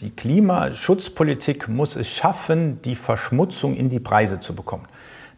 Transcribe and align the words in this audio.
Die 0.00 0.10
Klimaschutzpolitik 0.10 1.68
muss 1.68 1.96
es 1.96 2.08
schaffen, 2.08 2.80
die 2.82 2.96
Verschmutzung 2.96 3.74
in 3.74 3.88
die 3.88 4.00
Preise 4.00 4.40
zu 4.40 4.54
bekommen. 4.54 4.86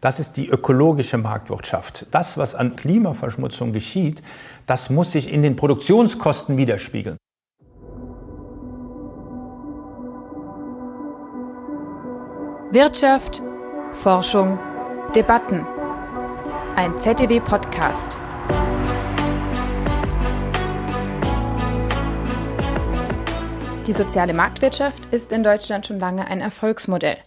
Das 0.01 0.19
ist 0.19 0.37
die 0.37 0.49
ökologische 0.49 1.17
Marktwirtschaft. 1.17 2.07
Das, 2.11 2.37
was 2.37 2.55
an 2.55 2.75
Klimaverschmutzung 2.75 3.73
geschieht, 3.73 4.23
das 4.65 4.89
muss 4.89 5.11
sich 5.11 5.31
in 5.31 5.41
den 5.41 5.55
Produktionskosten 5.55 6.57
widerspiegeln. 6.57 7.17
Wirtschaft, 12.71 13.41
Forschung, 13.91 14.59
Debatten. 15.15 15.65
Ein 16.75 16.97
ZDW-Podcast. 16.97 18.17
Die 23.87 23.93
soziale 23.93 24.33
Marktwirtschaft 24.33 25.13
ist 25.13 25.31
in 25.31 25.43
Deutschland 25.43 25.85
schon 25.85 25.99
lange 25.99 26.25
ein 26.25 26.41
Erfolgsmodell. 26.41 27.17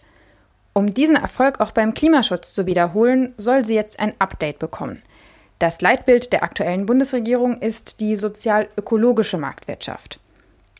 Um 0.73 0.93
diesen 0.93 1.15
Erfolg 1.15 1.61
auch 1.61 1.71
beim 1.71 1.93
Klimaschutz 1.93 2.53
zu 2.53 2.65
wiederholen, 2.65 3.33
soll 3.37 3.63
sie 3.63 3.75
jetzt 3.75 3.97
ein 4.01 4.13
Update 4.19 4.59
bekommen. 4.59 5.01
Das 5.59 5.79
Leitbild 5.79 6.33
der 6.33 6.43
aktuellen 6.43 6.85
Bundesregierung 6.85 7.61
ist 7.61 8.01
die 8.01 8.17
sozial-ökologische 8.17 9.37
Marktwirtschaft. 9.37 10.19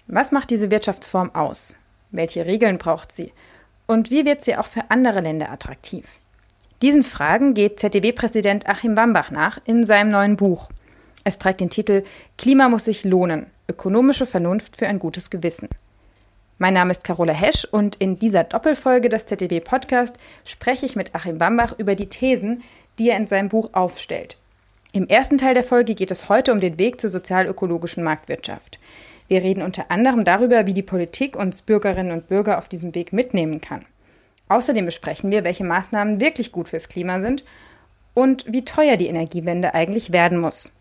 Was 0.08 0.34
macht 0.34 0.50
diese 0.50 0.70
Wirtschaftsform 0.70 1.34
aus? 1.34 1.77
Welche 2.11 2.45
Regeln 2.45 2.77
braucht 2.77 3.14
sie? 3.14 3.31
Und 3.88 4.11
wie 4.11 4.25
wird 4.25 4.41
sie 4.41 4.58
auch 4.58 4.67
für 4.67 4.91
andere 4.91 5.22
Länder 5.22 5.50
attraktiv? 5.50 6.20
Diesen 6.81 7.03
Fragen 7.03 7.53
geht 7.53 7.80
ZDW-Präsident 7.80 8.67
Achim 8.67 8.98
Wambach 8.98 9.31
nach 9.31 9.59
in 9.64 9.86
seinem 9.86 10.11
neuen 10.11 10.36
Buch. 10.36 10.70
Es 11.29 11.38
trägt 11.38 11.61
den 11.61 11.69
Titel 11.69 12.01
Klima 12.39 12.69
muss 12.69 12.85
sich 12.85 13.03
lohnen. 13.03 13.45
Ökonomische 13.69 14.25
Vernunft 14.25 14.77
für 14.77 14.88
ein 14.88 14.97
gutes 14.97 15.29
Gewissen. 15.29 15.69
Mein 16.57 16.73
Name 16.73 16.89
ist 16.89 17.03
Carola 17.03 17.33
Hesch 17.33 17.65
und 17.65 17.97
in 17.97 18.17
dieser 18.17 18.43
Doppelfolge 18.43 19.09
des 19.09 19.27
ZDW 19.27 19.59
Podcast 19.59 20.16
spreche 20.44 20.88
ich 20.88 20.95
mit 20.95 21.13
Achim 21.13 21.38
Bambach 21.38 21.77
über 21.77 21.94
die 21.94 22.09
Thesen, 22.09 22.63
die 22.97 23.11
er 23.11 23.17
in 23.17 23.27
seinem 23.27 23.47
Buch 23.47 23.69
aufstellt. 23.73 24.38
Im 24.91 25.08
ersten 25.08 25.38
Teil 25.38 25.53
der 25.53 25.63
Folge 25.63 25.94
geht 25.94 26.09
es 26.09 26.30
heute 26.30 26.52
um 26.52 26.59
den 26.59 26.80
Weg 26.80 26.99
zur 26.99 27.11
sozial-ökologischen 27.11 28.03
Marktwirtschaft. 28.03 28.80
Wir 29.27 29.43
reden 29.43 29.61
unter 29.61 29.91
anderem 29.91 30.23
darüber, 30.23 30.66
wie 30.66 30.73
die 30.73 30.81
Politik 30.81 31.36
uns 31.36 31.61
Bürgerinnen 31.61 32.11
und 32.11 32.27
Bürger 32.27 32.58
auf 32.58 32.69
diesem 32.69 32.95
Weg 32.95 33.14
mitnehmen 33.14 33.61
kann. 33.61 33.86
Außerdem 34.47 34.86
besprechen 34.86 35.30
wir, 35.30 35.43
welche 35.43 35.64
Maßnahmen 35.64 36.19
wirklich 36.19 36.52
gut 36.52 36.69
fürs 36.69 36.89
Klima 36.89 37.19
sind 37.19 37.45
und 38.16 38.52
wie 38.52 38.66
teuer 38.66 38.97
die 38.97 39.05
Energiewende 39.05 39.75
eigentlich 39.75 40.11
werden 40.11 40.39
muss. 40.39 40.71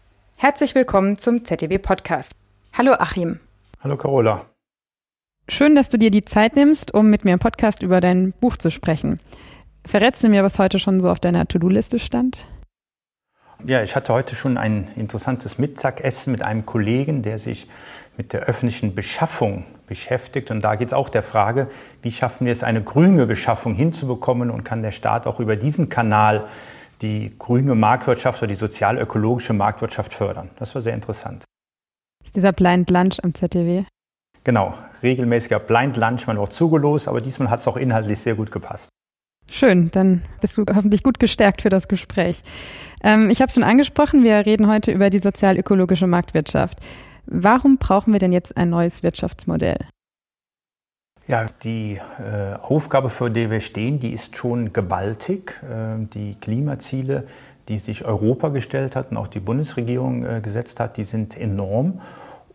Herzlich 0.41 0.77
willkommen 0.77 1.19
zum 1.19 1.44
ZDW 1.44 1.78
Podcast. 1.78 2.36
Hallo 2.72 2.92
Achim. 2.92 3.41
Hallo 3.83 3.97
Carola. 3.97 4.47
Schön, 5.48 5.75
dass 5.75 5.89
du 5.89 5.98
dir 5.98 6.12
die 6.12 6.25
Zeit 6.25 6.55
nimmst, 6.55 6.95
um 6.95 7.11
mit 7.11 7.25
mir 7.25 7.33
im 7.33 7.41
Podcast 7.41 7.83
über 7.83 8.00
dein 8.00 8.33
Buch 8.41 8.56
zu 8.56 8.70
sprechen. 8.70 9.19
Verrätst 9.84 10.22
du 10.22 10.28
mir, 10.28 10.45
was 10.45 10.61
heute 10.61 10.78
schon 10.78 11.00
so 11.00 11.11
auf 11.11 11.19
deiner 11.19 11.48
To-Do-Liste 11.48 11.98
stand? 11.98 12.47
Ja, 13.67 13.83
ich 13.83 13.97
hatte 13.97 14.12
heute 14.12 14.36
schon 14.36 14.56
ein 14.58 14.86
interessantes 14.95 15.58
Mittagessen 15.58 16.30
mit 16.30 16.42
einem 16.42 16.64
Kollegen, 16.64 17.23
der 17.23 17.41
sich 17.41 17.67
mit 18.17 18.33
der 18.33 18.42
öffentlichen 18.42 18.95
Beschaffung 18.95 19.64
beschäftigt. 19.89 20.52
Und 20.52 20.61
da 20.61 20.77
geht 20.77 20.86
es 20.86 20.95
auch 20.95 21.08
der 21.08 21.25
Frage, 21.25 21.69
wie 22.02 22.12
schaffen 22.12 22.45
wir 22.45 22.52
es, 22.52 22.62
eine 22.62 22.84
grüne 22.84 23.27
Beschaffung 23.27 23.75
hinzubekommen 23.75 24.52
und 24.52 24.62
kann 24.62 24.84
der 24.84 24.92
Staat 24.92 25.27
auch 25.27 25.41
über 25.41 25.56
diesen 25.56 25.89
Kanal 25.89 26.47
die 27.02 27.34
grüne 27.38 27.74
Marktwirtschaft 27.74 28.42
oder 28.42 28.48
die 28.48 28.54
sozial-ökologische 28.54 29.52
Marktwirtschaft 29.52 30.14
fördern. 30.14 30.50
Das 30.58 30.74
war 30.74 30.82
sehr 30.82 30.94
interessant 30.94 31.44
ist 32.28 32.36
dieser 32.36 32.52
Blind 32.52 32.90
Lunch 32.90 33.18
am 33.22 33.34
ZDW. 33.34 33.84
Genau, 34.44 34.74
regelmäßiger 35.02 35.58
Blind 35.58 35.96
Lunch, 35.96 36.27
man 36.27 36.36
auch 36.36 36.50
zugelost, 36.50 37.08
aber 37.08 37.20
diesmal 37.20 37.50
hat 37.50 37.60
es 37.60 37.66
auch 37.66 37.77
inhaltlich 37.77 38.20
sehr 38.20 38.34
gut 38.34 38.52
gepasst. 38.52 38.90
Schön, 39.50 39.90
dann 39.90 40.22
bist 40.42 40.58
du 40.58 40.64
hoffentlich 40.74 41.02
gut 41.02 41.18
gestärkt 41.18 41.62
für 41.62 41.70
das 41.70 41.88
Gespräch. 41.88 42.42
Ähm, 43.02 43.30
ich 43.30 43.40
habe 43.40 43.48
es 43.48 43.55
schon 43.55 43.62
angesprochen, 43.62 44.24
wir 44.24 44.44
reden 44.44 44.68
heute 44.68 44.92
über 44.92 45.08
die 45.08 45.20
sozial-ökologische 45.20 46.06
Marktwirtschaft. 46.06 46.78
Warum 47.24 47.78
brauchen 47.78 48.12
wir 48.12 48.20
denn 48.20 48.33
jetzt 48.33 48.56
ein 48.58 48.68
neues 48.68 49.02
Wirtschaftsmodell? 49.02 49.78
Ja, 51.28 51.46
die 51.62 52.00
äh, 52.18 52.55
Aufgabe, 52.62 53.11
vor 53.11 53.30
der 53.30 53.50
wir 53.50 53.61
stehen, 53.61 54.00
die 54.00 54.11
ist 54.11 54.36
schon 54.36 54.72
gewaltig. 54.72 55.61
Äh, 55.62 56.06
die 56.12 56.34
Klimaziele 56.34 57.27
die 57.68 57.78
sich 57.78 58.05
Europa 58.05 58.48
gestellt 58.48 58.96
hat 58.96 59.11
und 59.11 59.16
auch 59.16 59.27
die 59.27 59.40
Bundesregierung 59.40 60.24
äh, 60.24 60.40
gesetzt 60.40 60.80
hat, 60.80 60.96
die 60.96 61.05
sind 61.05 61.36
enorm. 61.36 62.00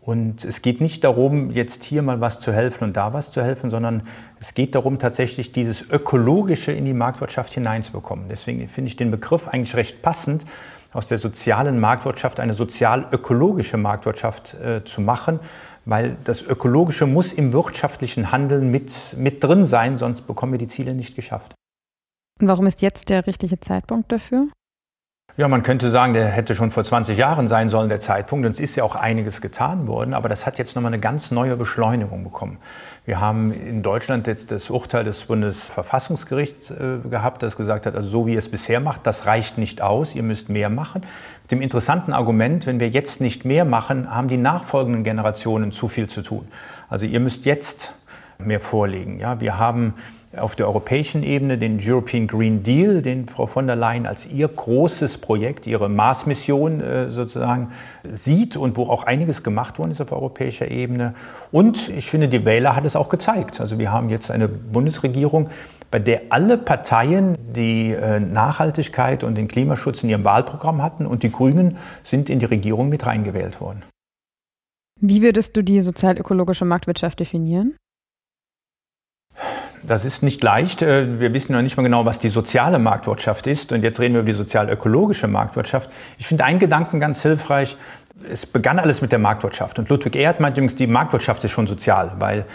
Und 0.00 0.44
es 0.44 0.60
geht 0.60 0.82
nicht 0.82 1.02
darum, 1.02 1.50
jetzt 1.50 1.82
hier 1.82 2.02
mal 2.02 2.20
was 2.20 2.38
zu 2.38 2.52
helfen 2.52 2.84
und 2.84 2.96
da 2.96 3.14
was 3.14 3.30
zu 3.30 3.42
helfen, 3.42 3.70
sondern 3.70 4.02
es 4.38 4.52
geht 4.52 4.74
darum, 4.74 4.98
tatsächlich 4.98 5.52
dieses 5.52 5.88
Ökologische 5.88 6.72
in 6.72 6.84
die 6.84 6.92
Marktwirtschaft 6.92 7.54
hineinzubekommen. 7.54 8.26
Deswegen 8.28 8.68
finde 8.68 8.88
ich 8.88 8.96
den 8.96 9.10
Begriff 9.10 9.48
eigentlich 9.48 9.76
recht 9.76 10.02
passend, 10.02 10.44
aus 10.92 11.08
der 11.08 11.18
sozialen 11.18 11.80
Marktwirtschaft 11.80 12.38
eine 12.38 12.54
sozial-ökologische 12.54 13.78
Marktwirtschaft 13.78 14.54
äh, 14.54 14.84
zu 14.84 15.00
machen, 15.00 15.40
weil 15.84 16.16
das 16.24 16.42
Ökologische 16.42 17.06
muss 17.06 17.32
im 17.32 17.52
wirtschaftlichen 17.52 18.32
Handeln 18.32 18.70
mit, 18.70 19.14
mit 19.18 19.42
drin 19.42 19.64
sein, 19.64 19.98
sonst 19.98 20.22
bekommen 20.22 20.52
wir 20.52 20.58
die 20.58 20.68
Ziele 20.68 20.94
nicht 20.94 21.14
geschafft. 21.14 21.54
Und 22.40 22.48
warum 22.48 22.66
ist 22.66 22.82
jetzt 22.82 23.10
der 23.10 23.26
richtige 23.26 23.60
Zeitpunkt 23.60 24.10
dafür? 24.10 24.48
Ja, 25.36 25.48
man 25.48 25.64
könnte 25.64 25.90
sagen, 25.90 26.12
der 26.12 26.28
hätte 26.28 26.54
schon 26.54 26.70
vor 26.70 26.84
20 26.84 27.18
Jahren 27.18 27.48
sein 27.48 27.68
sollen, 27.68 27.88
der 27.88 27.98
Zeitpunkt. 27.98 28.46
Und 28.46 28.52
es 28.52 28.60
ist 28.60 28.76
ja 28.76 28.84
auch 28.84 28.94
einiges 28.94 29.40
getan 29.40 29.88
worden, 29.88 30.14
aber 30.14 30.28
das 30.28 30.46
hat 30.46 30.58
jetzt 30.58 30.76
nochmal 30.76 30.92
eine 30.92 31.00
ganz 31.00 31.32
neue 31.32 31.56
Beschleunigung 31.56 32.22
bekommen. 32.22 32.58
Wir 33.04 33.20
haben 33.20 33.52
in 33.52 33.82
Deutschland 33.82 34.28
jetzt 34.28 34.52
das 34.52 34.70
Urteil 34.70 35.02
des 35.02 35.24
Bundesverfassungsgerichts 35.24 36.70
äh, 36.70 36.98
gehabt, 37.10 37.42
das 37.42 37.56
gesagt 37.56 37.84
hat, 37.84 37.96
also 37.96 38.08
so 38.08 38.26
wie 38.28 38.34
ihr 38.34 38.38
es 38.38 38.48
bisher 38.48 38.78
macht, 38.78 39.08
das 39.08 39.26
reicht 39.26 39.58
nicht 39.58 39.82
aus, 39.82 40.14
ihr 40.14 40.22
müsst 40.22 40.50
mehr 40.50 40.70
machen. 40.70 41.02
Mit 41.42 41.50
dem 41.50 41.62
interessanten 41.62 42.12
Argument, 42.12 42.68
wenn 42.68 42.78
wir 42.78 42.90
jetzt 42.90 43.20
nicht 43.20 43.44
mehr 43.44 43.64
machen, 43.64 44.08
haben 44.14 44.28
die 44.28 44.36
nachfolgenden 44.36 45.02
Generationen 45.02 45.72
zu 45.72 45.88
viel 45.88 46.06
zu 46.06 46.22
tun. 46.22 46.46
Also 46.88 47.06
ihr 47.06 47.18
müsst 47.18 47.44
jetzt 47.44 47.92
mehr 48.38 48.60
vorlegen. 48.60 49.18
Ja, 49.18 49.40
wir 49.40 49.58
haben 49.58 49.94
auf 50.38 50.56
der 50.56 50.66
europäischen 50.66 51.22
Ebene 51.22 51.58
den 51.58 51.78
European 51.82 52.26
Green 52.26 52.62
Deal, 52.62 53.02
den 53.02 53.28
Frau 53.28 53.46
von 53.46 53.66
der 53.66 53.76
Leyen 53.76 54.06
als 54.06 54.26
ihr 54.26 54.48
großes 54.48 55.18
Projekt, 55.18 55.66
ihre 55.66 55.88
Mars-Mission 55.88 56.80
äh, 56.80 57.10
sozusagen 57.10 57.70
sieht 58.02 58.56
und 58.56 58.76
wo 58.76 58.84
auch 58.84 59.04
einiges 59.04 59.42
gemacht 59.42 59.78
worden 59.78 59.90
ist 59.90 60.00
auf 60.00 60.12
europäischer 60.12 60.70
Ebene. 60.70 61.14
Und 61.52 61.88
ich 61.88 62.10
finde, 62.10 62.28
die 62.28 62.44
Wähler 62.44 62.76
hat 62.76 62.84
es 62.84 62.96
auch 62.96 63.08
gezeigt. 63.08 63.60
Also 63.60 63.78
wir 63.78 63.92
haben 63.92 64.10
jetzt 64.10 64.30
eine 64.30 64.48
Bundesregierung, 64.48 65.48
bei 65.90 65.98
der 65.98 66.22
alle 66.30 66.58
Parteien 66.58 67.36
die 67.54 67.92
äh, 67.92 68.18
Nachhaltigkeit 68.20 69.22
und 69.22 69.36
den 69.36 69.48
Klimaschutz 69.48 70.02
in 70.02 70.08
ihrem 70.08 70.24
Wahlprogramm 70.24 70.82
hatten 70.82 71.06
und 71.06 71.22
die 71.22 71.30
Grünen 71.30 71.76
sind 72.02 72.28
in 72.28 72.40
die 72.40 72.46
Regierung 72.46 72.88
mit 72.88 73.06
reingewählt 73.06 73.60
worden. 73.60 73.82
Wie 75.00 75.22
würdest 75.22 75.56
du 75.56 75.62
die 75.62 75.80
sozial-ökologische 75.80 76.64
Marktwirtschaft 76.64 77.20
definieren? 77.20 77.76
Das 79.86 80.04
ist 80.04 80.22
nicht 80.22 80.42
leicht. 80.42 80.82
Äh, 80.82 81.20
wir 81.20 81.34
wissen 81.34 81.52
noch 81.52 81.62
nicht 81.62 81.76
mal 81.76 81.82
genau, 81.82 82.04
was 82.06 82.18
die 82.18 82.28
soziale 82.28 82.78
Marktwirtschaft 82.78 83.46
ist. 83.46 83.72
Und 83.72 83.82
jetzt 83.82 84.00
reden 84.00 84.14
wir 84.14 84.20
über 84.20 84.30
die 84.30 84.36
sozial-ökologische 84.36 85.28
Marktwirtschaft. 85.28 85.90
Ich 86.18 86.26
finde 86.26 86.44
einen 86.44 86.58
Gedanken 86.58 87.00
ganz 87.00 87.22
hilfreich. 87.22 87.76
Es 88.30 88.46
begann 88.46 88.78
alles 88.78 89.02
mit 89.02 89.12
der 89.12 89.18
Marktwirtschaft. 89.18 89.78
Und 89.78 89.88
Ludwig 89.88 90.16
Erhard 90.16 90.40
meint 90.40 90.56
übrigens, 90.56 90.76
die 90.76 90.86
Marktwirtschaft 90.86 91.44
ist 91.44 91.50
schon 91.50 91.66
sozial, 91.66 92.12
weil 92.18 92.46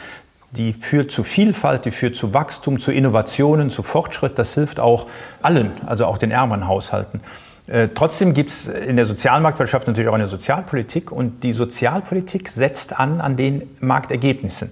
die 0.51 0.73
führt 0.73 1.11
zu 1.11 1.23
Vielfalt, 1.23 1.85
die 1.85 1.91
führt 1.91 2.15
zu 2.15 2.33
Wachstum, 2.33 2.79
zu 2.79 2.91
Innovationen, 2.91 3.69
zu 3.69 3.83
Fortschritt. 3.83 4.39
Das 4.39 4.55
hilft 4.55 4.79
auch 4.79 5.05
allen, 5.43 5.71
also 5.85 6.05
auch 6.05 6.17
den 6.17 6.31
ärmeren 6.31 6.67
Haushalten. 6.67 7.21
Äh, 7.67 7.89
trotzdem 7.93 8.33
gibt 8.33 8.49
es 8.49 8.67
in 8.67 8.95
der 8.95 9.05
Sozialmarktwirtschaft 9.05 9.85
natürlich 9.85 10.09
auch 10.09 10.15
eine 10.15 10.27
Sozialpolitik 10.27 11.11
und 11.11 11.43
die 11.43 11.53
Sozialpolitik 11.53 12.49
setzt 12.49 12.99
an 12.99 13.21
an 13.21 13.35
den 13.35 13.69
Marktergebnissen 13.79 14.71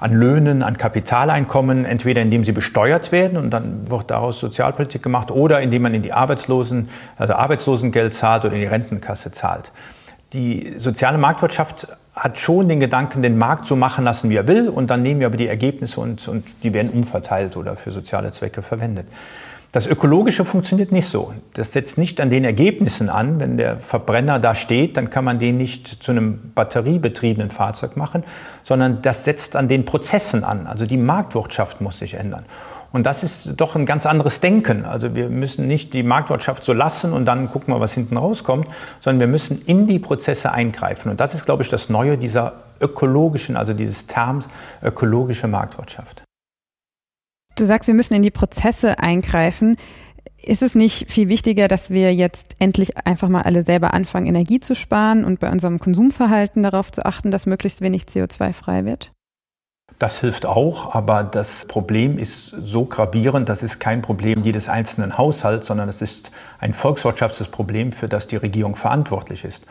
an 0.00 0.12
Löhnen, 0.14 0.62
an 0.62 0.78
Kapitaleinkommen, 0.78 1.84
entweder 1.84 2.22
indem 2.22 2.42
sie 2.42 2.52
besteuert 2.52 3.12
werden 3.12 3.36
und 3.36 3.50
dann 3.50 3.90
wird 3.90 4.10
daraus 4.10 4.40
Sozialpolitik 4.40 5.02
gemacht 5.02 5.30
oder 5.30 5.60
indem 5.60 5.82
man 5.82 5.94
in 5.94 6.02
die 6.02 6.12
Arbeitslosen, 6.12 6.88
also 7.16 7.34
Arbeitslosengeld 7.34 8.14
zahlt 8.14 8.44
oder 8.44 8.54
in 8.54 8.60
die 8.60 8.66
Rentenkasse 8.66 9.30
zahlt. 9.30 9.72
Die 10.32 10.74
soziale 10.78 11.18
Marktwirtschaft 11.18 11.88
hat 12.14 12.38
schon 12.38 12.68
den 12.68 12.80
Gedanken, 12.80 13.22
den 13.22 13.38
Markt 13.38 13.66
so 13.66 13.76
machen 13.76 14.04
lassen, 14.04 14.30
wie 14.30 14.36
er 14.36 14.48
will, 14.48 14.68
und 14.68 14.90
dann 14.90 15.02
nehmen 15.02 15.20
wir 15.20 15.26
aber 15.26 15.36
die 15.36 15.48
Ergebnisse 15.48 16.00
und, 16.00 16.26
und 16.28 16.44
die 16.62 16.72
werden 16.72 16.90
umverteilt 16.90 17.56
oder 17.56 17.76
für 17.76 17.92
soziale 17.92 18.30
Zwecke 18.32 18.62
verwendet. 18.62 19.06
Das 19.72 19.86
Ökologische 19.86 20.44
funktioniert 20.44 20.90
nicht 20.90 21.06
so. 21.06 21.32
Das 21.52 21.72
setzt 21.72 21.96
nicht 21.96 22.20
an 22.20 22.28
den 22.28 22.44
Ergebnissen 22.44 23.08
an. 23.08 23.38
Wenn 23.38 23.56
der 23.56 23.78
Verbrenner 23.78 24.40
da 24.40 24.56
steht, 24.56 24.96
dann 24.96 25.10
kann 25.10 25.24
man 25.24 25.38
den 25.38 25.58
nicht 25.58 26.02
zu 26.02 26.10
einem 26.10 26.50
batteriebetriebenen 26.56 27.52
Fahrzeug 27.52 27.96
machen, 27.96 28.24
sondern 28.64 29.00
das 29.02 29.22
setzt 29.24 29.54
an 29.54 29.68
den 29.68 29.84
Prozessen 29.84 30.42
an. 30.42 30.66
Also 30.66 30.86
die 30.86 30.96
Marktwirtschaft 30.96 31.80
muss 31.80 32.00
sich 32.00 32.14
ändern. 32.14 32.44
Und 32.90 33.06
das 33.06 33.22
ist 33.22 33.52
doch 33.58 33.76
ein 33.76 33.86
ganz 33.86 34.06
anderes 34.06 34.40
Denken. 34.40 34.84
Also 34.84 35.14
wir 35.14 35.30
müssen 35.30 35.68
nicht 35.68 35.94
die 35.94 36.02
Marktwirtschaft 36.02 36.64
so 36.64 36.72
lassen 36.72 37.12
und 37.12 37.24
dann 37.24 37.48
gucken 37.48 37.72
wir, 37.72 37.78
was 37.78 37.94
hinten 37.94 38.16
rauskommt, 38.16 38.66
sondern 38.98 39.20
wir 39.20 39.28
müssen 39.28 39.62
in 39.66 39.86
die 39.86 40.00
Prozesse 40.00 40.50
eingreifen. 40.50 41.12
Und 41.12 41.20
das 41.20 41.34
ist, 41.34 41.44
glaube 41.44 41.62
ich, 41.62 41.68
das 41.68 41.88
Neue 41.88 42.18
dieser 42.18 42.54
ökologischen, 42.80 43.56
also 43.56 43.72
dieses 43.72 44.08
Terms 44.08 44.48
ökologische 44.82 45.46
Marktwirtschaft. 45.46 46.24
Du 47.60 47.66
sagst, 47.66 47.88
wir 47.88 47.94
müssen 47.94 48.14
in 48.14 48.22
die 48.22 48.30
Prozesse 48.30 49.00
eingreifen. 49.00 49.76
Ist 50.42 50.62
es 50.62 50.74
nicht 50.74 51.10
viel 51.10 51.28
wichtiger, 51.28 51.68
dass 51.68 51.90
wir 51.90 52.14
jetzt 52.14 52.56
endlich 52.58 52.96
einfach 52.96 53.28
mal 53.28 53.42
alle 53.42 53.62
selber 53.62 53.92
anfangen, 53.92 54.26
Energie 54.26 54.60
zu 54.60 54.74
sparen 54.74 55.26
und 55.26 55.40
bei 55.40 55.50
unserem 55.50 55.78
Konsumverhalten 55.78 56.62
darauf 56.62 56.90
zu 56.90 57.04
achten, 57.04 57.30
dass 57.30 57.44
möglichst 57.44 57.82
wenig 57.82 58.04
CO2 58.04 58.54
frei 58.54 58.86
wird? 58.86 59.12
Das 59.98 60.20
hilft 60.20 60.46
auch, 60.46 60.94
aber 60.94 61.22
das 61.22 61.66
Problem 61.66 62.16
ist 62.16 62.46
so 62.46 62.86
gravierend, 62.86 63.50
das 63.50 63.62
ist 63.62 63.78
kein 63.78 64.00
Problem 64.00 64.42
jedes 64.42 64.70
einzelnen 64.70 65.18
Haushalts, 65.18 65.66
sondern 65.66 65.90
es 65.90 66.00
ist 66.00 66.32
ein 66.60 66.72
volkswirtschaftliches 66.72 67.48
Problem, 67.48 67.92
für 67.92 68.08
das 68.08 68.26
die 68.26 68.36
Regierung 68.36 68.76
verantwortlich 68.76 69.44
ist. 69.44 69.66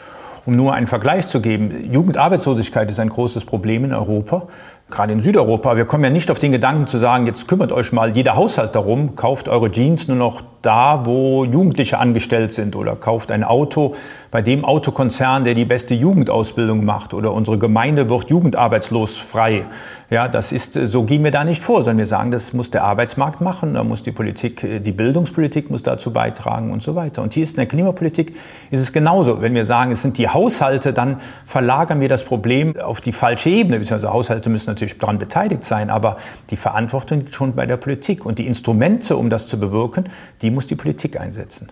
Um 0.46 0.56
nur 0.56 0.74
einen 0.74 0.88
Vergleich 0.88 1.28
zu 1.28 1.42
geben, 1.42 1.92
Jugendarbeitslosigkeit 1.92 2.90
ist 2.92 3.00
ein 3.00 3.10
großes 3.10 3.46
Problem 3.46 3.84
in 3.84 3.94
Europa 3.94 4.48
gerade 4.90 5.14
in 5.14 5.22
Südeuropa, 5.22 5.76
wir 5.76 5.86
kommen 5.86 6.04
ja 6.04 6.10
nicht 6.10 6.32
auf 6.32 6.40
den 6.40 6.52
Gedanken 6.52 6.88
zu 6.88 6.98
sagen, 6.98 7.26
jetzt 7.26 7.48
kümmert 7.48 7.72
euch 7.72 7.92
mal 7.92 8.16
jeder 8.16 8.36
Haushalt 8.36 8.76
darum, 8.76 9.16
kauft 9.16 9.48
eure 9.48 9.72
Jeans 9.72 10.08
nur 10.08 10.18
noch 10.18 10.42
da, 10.62 11.06
wo 11.06 11.46
Jugendliche 11.46 12.00
angestellt 12.00 12.52
sind 12.52 12.76
oder 12.76 12.96
kauft 12.96 13.32
ein 13.32 13.44
Auto 13.44 13.96
bei 14.32 14.42
dem 14.42 14.66
Autokonzern, 14.66 15.44
der 15.44 15.54
die 15.54 15.66
beste 15.66 15.94
Jugendausbildung 15.96 16.84
macht 16.86 17.14
oder 17.14 17.34
unsere 17.34 17.58
Gemeinde 17.58 18.10
wird 18.10 18.30
jugendarbeitslos 18.30 19.18
frei. 19.18 19.66
Ja, 20.10 20.28
das 20.28 20.52
ist, 20.52 20.74
so 20.74 21.04
gehen 21.04 21.24
wir 21.24 21.32
da 21.32 21.44
nicht 21.44 21.64
vor, 21.64 21.78
sondern 21.78 22.00
wir 22.00 22.08
sagen, 22.08 22.32
das 22.32 22.54
muss 22.54 22.72
der 22.72 22.84
Arbeitsmarkt 22.84 23.42
machen, 23.42 23.76
da 23.76 23.84
muss 23.84 24.04
die 24.04 24.12
Politik, 24.12 24.84
die 24.84 24.92
Bildungspolitik 24.92 25.70
muss 25.70 25.84
dazu 25.84 26.12
beitragen 26.12 26.72
und 26.72 26.84
so 26.84 26.96
weiter. 26.96 27.22
Und 27.22 27.34
hier 27.34 27.44
ist 27.44 27.52
in 27.52 27.58
der 27.58 27.68
Klimapolitik 27.68 28.36
ist 28.70 28.82
es 28.82 28.92
genauso. 28.92 29.42
Wenn 29.42 29.54
wir 29.54 29.66
sagen, 29.66 29.92
es 29.92 30.02
sind 30.02 30.18
die 30.18 30.28
Haushalte, 30.28 30.94
dann 30.94 31.18
verlagern 31.46 32.02
wir 32.02 32.10
das 32.10 32.24
Problem 32.24 32.76
auf 32.78 33.02
die 33.02 33.14
falsche 33.14 33.50
Ebene, 33.50 33.80
beziehungsweise 33.80 34.14
Haushalte 34.14 34.50
müssen 34.50 34.70
natürlich 34.70 34.79
daran 34.98 35.20
beteiligt 35.20 35.64
sein, 35.64 35.90
aber 35.90 36.18
die 36.50 36.58
Verantwortung 36.58 37.20
liegt 37.20 37.34
schon 37.34 37.56
bei 37.56 37.66
der 37.66 37.78
Politik 37.78 38.26
und 38.26 38.40
die 38.40 38.48
Instrumente, 38.48 39.18
um 39.18 39.30
das 39.30 39.48
zu 39.48 39.60
bewirken, 39.60 40.10
die 40.42 40.52
muss 40.52 40.68
die 40.68 40.76
Politik 40.76 41.20
einsetzen. 41.20 41.70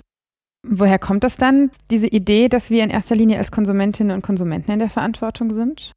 Woher 0.68 1.00
kommt 1.00 1.24
das 1.24 1.38
dann, 1.38 1.72
diese 1.92 2.08
Idee, 2.08 2.50
dass 2.50 2.70
wir 2.70 2.84
in 2.84 2.90
erster 2.90 3.16
Linie 3.16 3.38
als 3.38 3.52
Konsumentinnen 3.52 4.14
und 4.14 4.22
Konsumenten 4.22 4.72
in 4.72 4.80
der 4.80 4.90
Verantwortung 4.90 5.54
sind? 5.54 5.94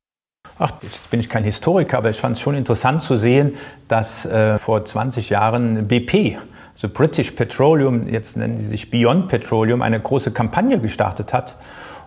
Ach, 0.58 0.72
jetzt 0.82 1.10
bin 1.10 1.20
ich 1.20 1.28
kein 1.28 1.44
Historiker, 1.44 1.98
aber 1.98 2.10
ich 2.10 2.18
fand 2.18 2.36
es 2.36 2.42
schon 2.42 2.54
interessant 2.54 3.02
zu 3.02 3.16
sehen, 3.16 3.54
dass 3.88 4.26
äh, 4.26 4.58
vor 4.58 4.84
20 4.84 5.30
Jahren 5.30 5.88
BP, 5.88 6.36
also 6.74 6.88
British 6.88 7.32
Petroleum, 7.32 8.06
jetzt 8.06 8.36
nennen 8.36 8.58
sie 8.58 8.66
sich 8.66 8.90
Beyond 8.90 9.28
Petroleum, 9.28 9.82
eine 9.82 10.00
große 10.00 10.32
Kampagne 10.32 10.78
gestartet 10.78 11.32
hat 11.32 11.56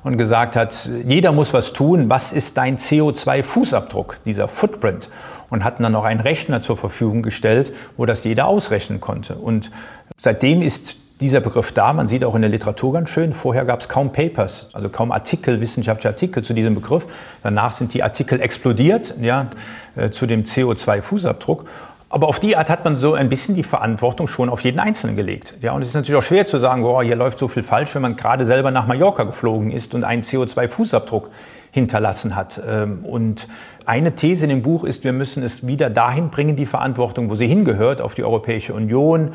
und 0.03 0.17
gesagt 0.17 0.55
hat, 0.55 0.89
jeder 1.07 1.31
muss 1.31 1.53
was 1.53 1.73
tun, 1.73 2.09
was 2.09 2.33
ist 2.33 2.57
dein 2.57 2.77
CO2-Fußabdruck, 2.77 4.17
dieser 4.25 4.47
Footprint? 4.47 5.09
Und 5.50 5.63
hatten 5.63 5.83
dann 5.83 5.91
noch 5.91 6.03
einen 6.03 6.19
Rechner 6.19 6.61
zur 6.63 6.77
Verfügung 6.77 7.21
gestellt, 7.21 7.73
wo 7.95 8.05
das 8.07 8.23
jeder 8.23 8.47
ausrechnen 8.47 9.00
konnte. 9.00 9.35
Und 9.35 9.69
seitdem 10.17 10.63
ist 10.63 10.97
dieser 11.21 11.39
Begriff 11.39 11.71
da. 11.71 11.94
Man 11.94 12.07
sieht 12.07 12.23
auch 12.23 12.35
in 12.35 12.41
der 12.41 12.50
Literatur 12.50 12.94
ganz 12.94 13.09
schön, 13.09 13.33
vorher 13.33 13.65
gab 13.65 13.79
es 13.79 13.88
kaum 13.88 14.11
Papers, 14.11 14.67
also 14.73 14.89
kaum 14.89 15.11
Artikel, 15.11 15.61
wissenschaftliche 15.61 16.09
Artikel 16.09 16.44
zu 16.44 16.53
diesem 16.53 16.75
Begriff. 16.75 17.07
Danach 17.44 17.71
sind 17.71 17.94
die 17.94 18.03
Artikel 18.03 18.41
explodiert 18.41 19.15
ja, 19.21 19.47
äh, 19.95 20.09
zu 20.09 20.25
dem 20.25 20.44
CO2-Fußabdruck. 20.44 21.65
Aber 22.13 22.27
auf 22.27 22.39
die 22.39 22.56
Art 22.56 22.69
hat 22.69 22.86
man 22.86 22.95
so 22.95 23.15
ein 23.15 23.27
bisschen 23.27 23.56
die 23.56 23.63
Verantwortung 23.63 24.27
schon 24.27 24.48
auf 24.48 24.62
jeden 24.62 24.80
Einzelnen 24.80 25.15
gelegt. 25.15 25.56
Ja, 25.62 25.71
und 25.71 25.81
es 25.81 25.88
ist 25.88 25.94
natürlich 25.95 26.19
auch 26.19 26.24
schwer 26.24 26.45
zu 26.45 26.60
sagen, 26.60 26.83
boah, 26.83 27.01
hier 27.01 27.15
läuft 27.15 27.39
so 27.39 27.48
viel 27.48 27.63
falsch, 27.63 27.95
wenn 27.95 28.04
man 28.04 28.15
gerade 28.15 28.45
selber 28.45 28.69
nach 28.69 28.86
Mallorca 28.86 29.24
geflogen 29.24 29.71
ist 29.71 29.95
und 29.95 30.04
einen 30.04 30.21
CO2-Fußabdruck 30.21 31.30
hinterlassen 31.71 32.36
hat. 32.36 32.62
Ähm, 32.68 33.04
und 33.04 33.48
eine 33.88 34.13
These 34.13 34.45
in 34.45 34.50
dem 34.50 34.62
Buch 34.62 34.83
ist, 34.83 35.04
wir 35.04 35.12
müssen 35.12 35.42
es 35.42 35.65
wieder 35.65 35.89
dahin 35.89 36.30
bringen, 36.30 36.56
die 36.56 36.68
Verantwortung, 36.68 37.31
wo 37.31 37.36
sie 37.36 37.48
hingehört, 37.48 38.00
auf 38.00 38.13
die 38.13 38.24
Europäische 38.24 38.75
Union, 38.75 39.31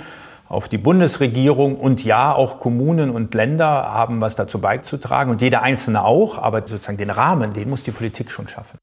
auf 0.49 0.69
die 0.69 0.79
Bundesregierung 0.79 1.75
und 1.75 2.05
ja, 2.05 2.33
auch 2.33 2.61
Kommunen 2.61 3.11
und 3.11 3.35
Länder 3.35 3.67
haben 3.67 4.21
was 4.21 4.37
dazu 4.37 4.61
beizutragen 4.61 5.33
und 5.33 5.43
jeder 5.43 5.63
Einzelne 5.63 6.05
auch, 6.05 6.39
aber 6.39 6.61
sozusagen 6.61 6.97
den 6.97 7.11
Rahmen, 7.11 7.55
den 7.55 7.69
muss 7.71 7.83
die 7.83 7.91
Politik 7.91 8.31
schon 8.31 8.47
schaffen. 8.47 8.79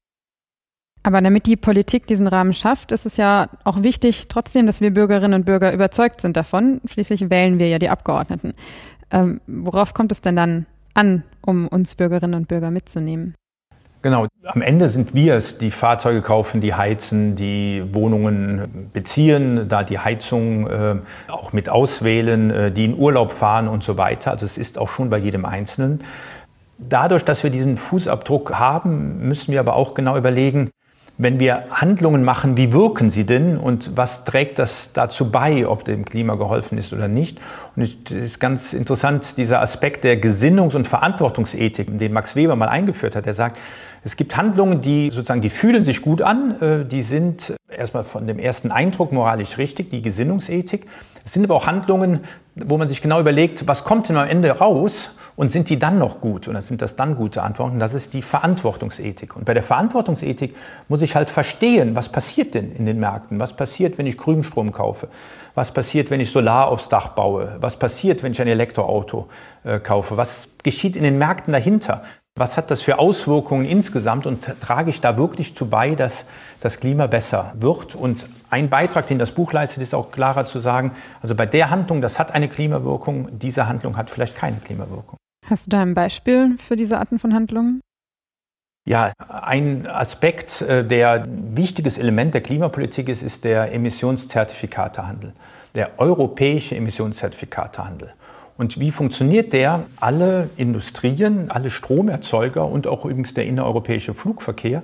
Aber 1.06 1.20
damit 1.20 1.46
die 1.46 1.54
Politik 1.54 2.08
diesen 2.08 2.26
Rahmen 2.26 2.52
schafft, 2.52 2.90
ist 2.90 3.06
es 3.06 3.16
ja 3.16 3.46
auch 3.62 3.84
wichtig 3.84 4.26
trotzdem, 4.26 4.66
dass 4.66 4.80
wir 4.80 4.92
Bürgerinnen 4.92 5.34
und 5.34 5.46
Bürger 5.46 5.72
überzeugt 5.72 6.20
sind 6.20 6.36
davon. 6.36 6.80
Schließlich 6.84 7.30
wählen 7.30 7.60
wir 7.60 7.68
ja 7.68 7.78
die 7.78 7.90
Abgeordneten. 7.90 8.54
Ähm, 9.12 9.40
worauf 9.46 9.94
kommt 9.94 10.10
es 10.10 10.20
denn 10.20 10.34
dann 10.34 10.66
an, 10.94 11.22
um 11.42 11.68
uns 11.68 11.94
Bürgerinnen 11.94 12.34
und 12.34 12.48
Bürger 12.48 12.72
mitzunehmen? 12.72 13.36
Genau, 14.02 14.26
am 14.46 14.62
Ende 14.62 14.88
sind 14.88 15.14
wir 15.14 15.36
es, 15.36 15.58
die 15.58 15.70
Fahrzeuge 15.70 16.22
kaufen, 16.22 16.60
die 16.60 16.74
heizen, 16.74 17.36
die 17.36 17.84
Wohnungen 17.92 18.90
beziehen, 18.92 19.68
da 19.68 19.84
die 19.84 20.00
Heizung 20.00 20.66
äh, 20.66 20.96
auch 21.28 21.52
mit 21.52 21.68
auswählen, 21.68 22.50
äh, 22.50 22.72
die 22.72 22.84
in 22.84 22.98
Urlaub 22.98 23.30
fahren 23.30 23.68
und 23.68 23.84
so 23.84 23.96
weiter. 23.96 24.32
Also 24.32 24.44
es 24.44 24.58
ist 24.58 24.76
auch 24.76 24.88
schon 24.88 25.08
bei 25.08 25.18
jedem 25.18 25.44
Einzelnen. 25.44 26.00
Dadurch, 26.78 27.24
dass 27.24 27.44
wir 27.44 27.50
diesen 27.50 27.76
Fußabdruck 27.76 28.58
haben, 28.58 29.28
müssen 29.28 29.52
wir 29.52 29.60
aber 29.60 29.76
auch 29.76 29.94
genau 29.94 30.16
überlegen, 30.18 30.70
wenn 31.18 31.40
wir 31.40 31.64
Handlungen 31.70 32.24
machen, 32.24 32.56
wie 32.56 32.72
wirken 32.72 33.08
sie 33.08 33.24
denn 33.24 33.56
und 33.56 33.96
was 33.96 34.24
trägt 34.24 34.58
das 34.58 34.92
dazu 34.92 35.30
bei, 35.30 35.66
ob 35.66 35.84
dem 35.84 36.04
Klima 36.04 36.34
geholfen 36.34 36.76
ist 36.76 36.92
oder 36.92 37.08
nicht? 37.08 37.38
Und 37.74 38.10
es 38.10 38.12
ist 38.12 38.38
ganz 38.38 38.74
interessant, 38.74 39.38
dieser 39.38 39.62
Aspekt 39.62 40.04
der 40.04 40.20
Gesinnungs- 40.20 40.76
und 40.76 40.86
Verantwortungsethik, 40.86 41.98
den 41.98 42.12
Max 42.12 42.36
Weber 42.36 42.54
mal 42.54 42.68
eingeführt 42.68 43.16
hat. 43.16 43.26
Er 43.26 43.34
sagt, 43.34 43.56
es 44.06 44.16
gibt 44.16 44.36
Handlungen, 44.36 44.82
die 44.82 45.10
sozusagen, 45.10 45.40
die 45.40 45.50
fühlen 45.50 45.82
sich 45.82 46.00
gut 46.00 46.22
an, 46.22 46.62
äh, 46.62 46.84
die 46.84 47.02
sind 47.02 47.56
erstmal 47.68 48.04
von 48.04 48.28
dem 48.28 48.38
ersten 48.38 48.70
Eindruck 48.70 49.10
moralisch 49.10 49.58
richtig, 49.58 49.90
die 49.90 50.00
Gesinnungsethik. 50.00 50.86
Es 51.24 51.32
sind 51.32 51.42
aber 51.42 51.56
auch 51.56 51.66
Handlungen, 51.66 52.20
wo 52.54 52.78
man 52.78 52.88
sich 52.88 53.02
genau 53.02 53.18
überlegt, 53.18 53.66
was 53.66 53.82
kommt 53.82 54.08
denn 54.08 54.16
am 54.16 54.28
Ende 54.28 54.48
raus? 54.52 55.10
Und 55.34 55.50
sind 55.50 55.68
die 55.68 55.78
dann 55.78 55.98
noch 55.98 56.20
gut? 56.20 56.48
Oder 56.48 56.62
sind 56.62 56.80
das 56.80 56.96
dann 56.96 57.16
gute 57.16 57.42
Antworten? 57.42 57.78
Das 57.78 57.92
ist 57.94 58.14
die 58.14 58.22
Verantwortungsethik. 58.22 59.36
Und 59.36 59.44
bei 59.44 59.52
der 59.52 59.64
Verantwortungsethik 59.64 60.54
muss 60.88 61.02
ich 61.02 61.14
halt 61.14 61.28
verstehen, 61.28 61.94
was 61.96 62.08
passiert 62.08 62.54
denn 62.54 62.70
in 62.70 62.86
den 62.86 63.00
Märkten? 63.00 63.38
Was 63.40 63.54
passiert, 63.54 63.98
wenn 63.98 64.06
ich 64.06 64.16
Grünstrom 64.16 64.72
kaufe? 64.72 65.08
Was 65.54 65.72
passiert, 65.72 66.10
wenn 66.10 66.20
ich 66.20 66.30
Solar 66.30 66.68
aufs 66.68 66.88
Dach 66.88 67.08
baue? 67.08 67.58
Was 67.60 67.76
passiert, 67.76 68.22
wenn 68.22 68.32
ich 68.32 68.40
ein 68.40 68.48
Elektroauto 68.48 69.28
äh, 69.64 69.78
kaufe? 69.80 70.16
Was 70.16 70.48
geschieht 70.62 70.96
in 70.96 71.02
den 71.02 71.18
Märkten 71.18 71.52
dahinter? 71.52 72.02
Was 72.38 72.58
hat 72.58 72.70
das 72.70 72.82
für 72.82 72.98
Auswirkungen 72.98 73.64
insgesamt 73.64 74.26
und 74.26 74.44
trage 74.60 74.90
ich 74.90 75.00
da 75.00 75.16
wirklich 75.16 75.56
zu 75.56 75.70
bei, 75.70 75.94
dass 75.94 76.26
das 76.60 76.78
Klima 76.78 77.06
besser 77.06 77.54
wird? 77.58 77.94
Und 77.94 78.28
ein 78.50 78.68
Beitrag, 78.68 79.06
den 79.06 79.18
das 79.18 79.32
Buch 79.32 79.54
leistet, 79.54 79.82
ist 79.82 79.94
auch 79.94 80.10
klarer 80.10 80.44
zu 80.44 80.58
sagen, 80.58 80.92
also 81.22 81.34
bei 81.34 81.46
der 81.46 81.70
Handlung, 81.70 82.02
das 82.02 82.18
hat 82.18 82.34
eine 82.34 82.50
Klimawirkung, 82.50 83.38
diese 83.38 83.66
Handlung 83.66 83.96
hat 83.96 84.10
vielleicht 84.10 84.36
keine 84.36 84.58
Klimawirkung. 84.58 85.16
Hast 85.48 85.66
du 85.66 85.70
da 85.70 85.80
ein 85.80 85.94
Beispiel 85.94 86.58
für 86.58 86.76
diese 86.76 86.98
Arten 86.98 87.18
von 87.18 87.32
Handlungen? 87.32 87.80
Ja, 88.86 89.12
ein 89.28 89.86
Aspekt, 89.86 90.60
äh, 90.60 90.86
der 90.86 91.24
wichtiges 91.26 91.96
Element 91.96 92.34
der 92.34 92.42
Klimapolitik 92.42 93.08
ist, 93.08 93.22
ist 93.22 93.44
der 93.44 93.72
Emissionszertifikatehandel, 93.72 95.32
der 95.74 95.98
europäische 95.98 96.76
Emissionszertifikatehandel. 96.76 98.12
Und 98.56 98.80
wie 98.80 98.90
funktioniert 98.90 99.52
der? 99.52 99.84
Alle 100.00 100.50
Industrien, 100.56 101.50
alle 101.50 101.70
Stromerzeuger 101.70 102.66
und 102.66 102.86
auch 102.86 103.04
übrigens 103.04 103.34
der 103.34 103.46
innereuropäische 103.46 104.14
Flugverkehr, 104.14 104.82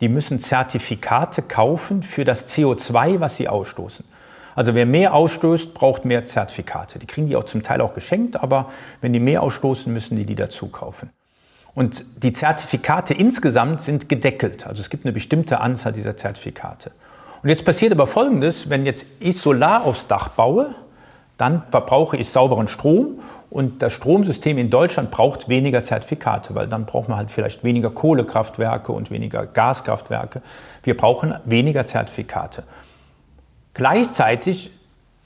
die 0.00 0.08
müssen 0.08 0.40
Zertifikate 0.40 1.42
kaufen 1.42 2.02
für 2.02 2.24
das 2.24 2.48
CO2, 2.48 3.20
was 3.20 3.36
sie 3.36 3.48
ausstoßen. 3.48 4.04
Also 4.54 4.74
wer 4.74 4.86
mehr 4.86 5.14
ausstößt, 5.14 5.74
braucht 5.74 6.04
mehr 6.04 6.24
Zertifikate. 6.24 6.98
Die 6.98 7.06
kriegen 7.06 7.26
die 7.26 7.36
auch 7.36 7.44
zum 7.44 7.62
Teil 7.62 7.80
auch 7.80 7.94
geschenkt, 7.94 8.42
aber 8.42 8.70
wenn 9.00 9.12
die 9.12 9.20
mehr 9.20 9.42
ausstoßen, 9.42 9.92
müssen 9.92 10.16
die 10.16 10.24
die 10.24 10.34
dazu 10.34 10.68
kaufen. 10.68 11.10
Und 11.74 12.04
die 12.22 12.32
Zertifikate 12.32 13.14
insgesamt 13.14 13.80
sind 13.80 14.08
gedeckelt. 14.08 14.66
Also 14.66 14.80
es 14.80 14.90
gibt 14.90 15.04
eine 15.04 15.12
bestimmte 15.12 15.60
Anzahl 15.60 15.92
dieser 15.92 16.16
Zertifikate. 16.16 16.90
Und 17.42 17.48
jetzt 17.48 17.64
passiert 17.64 17.92
aber 17.92 18.06
Folgendes, 18.06 18.68
wenn 18.68 18.84
jetzt 18.84 19.06
ich 19.20 19.38
Solar 19.38 19.84
aufs 19.84 20.06
Dach 20.06 20.28
baue, 20.28 20.74
dann 21.40 21.62
verbrauche 21.70 22.16
ich 22.16 22.28
sauberen 22.28 22.68
Strom 22.68 23.20
und 23.48 23.80
das 23.82 23.94
Stromsystem 23.94 24.58
in 24.58 24.68
Deutschland 24.68 25.10
braucht 25.10 25.48
weniger 25.48 25.82
Zertifikate, 25.82 26.54
weil 26.54 26.68
dann 26.68 26.84
braucht 26.84 27.08
man 27.08 27.16
halt 27.16 27.30
vielleicht 27.30 27.64
weniger 27.64 27.90
Kohlekraftwerke 27.90 28.92
und 28.92 29.10
weniger 29.10 29.46
Gaskraftwerke. 29.46 30.42
Wir 30.82 30.96
brauchen 30.96 31.34
weniger 31.44 31.86
Zertifikate. 31.86 32.64
Gleichzeitig 33.72 34.70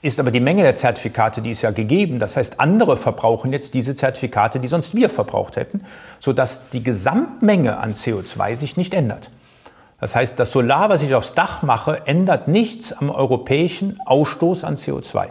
ist 0.01 0.19
aber 0.19 0.31
die 0.31 0.39
Menge 0.39 0.63
der 0.63 0.75
Zertifikate, 0.75 1.41
die 1.41 1.51
ist 1.51 1.63
ja 1.63 1.71
gegeben. 1.71 2.19
Das 2.19 2.37
heißt, 2.37 2.59
andere 2.59 2.95
verbrauchen 2.95 3.51
jetzt 3.51 3.73
diese 3.73 3.95
Zertifikate, 3.95 4.59
die 4.59 4.67
sonst 4.67 4.95
wir 4.95 5.09
verbraucht 5.09 5.55
hätten, 5.55 5.81
sodass 6.19 6.69
die 6.69 6.83
Gesamtmenge 6.83 7.77
an 7.77 7.93
CO2 7.93 8.55
sich 8.55 8.77
nicht 8.77 8.93
ändert. 8.93 9.31
Das 9.99 10.15
heißt, 10.15 10.39
das 10.39 10.51
Solar, 10.51 10.89
was 10.89 11.01
ich 11.01 11.15
aufs 11.15 11.33
Dach 11.33 11.61
mache, 11.61 12.05
ändert 12.05 12.47
nichts 12.47 12.93
am 12.93 13.09
europäischen 13.09 13.99
Ausstoß 14.05 14.63
an 14.63 14.75
CO2. 14.75 15.29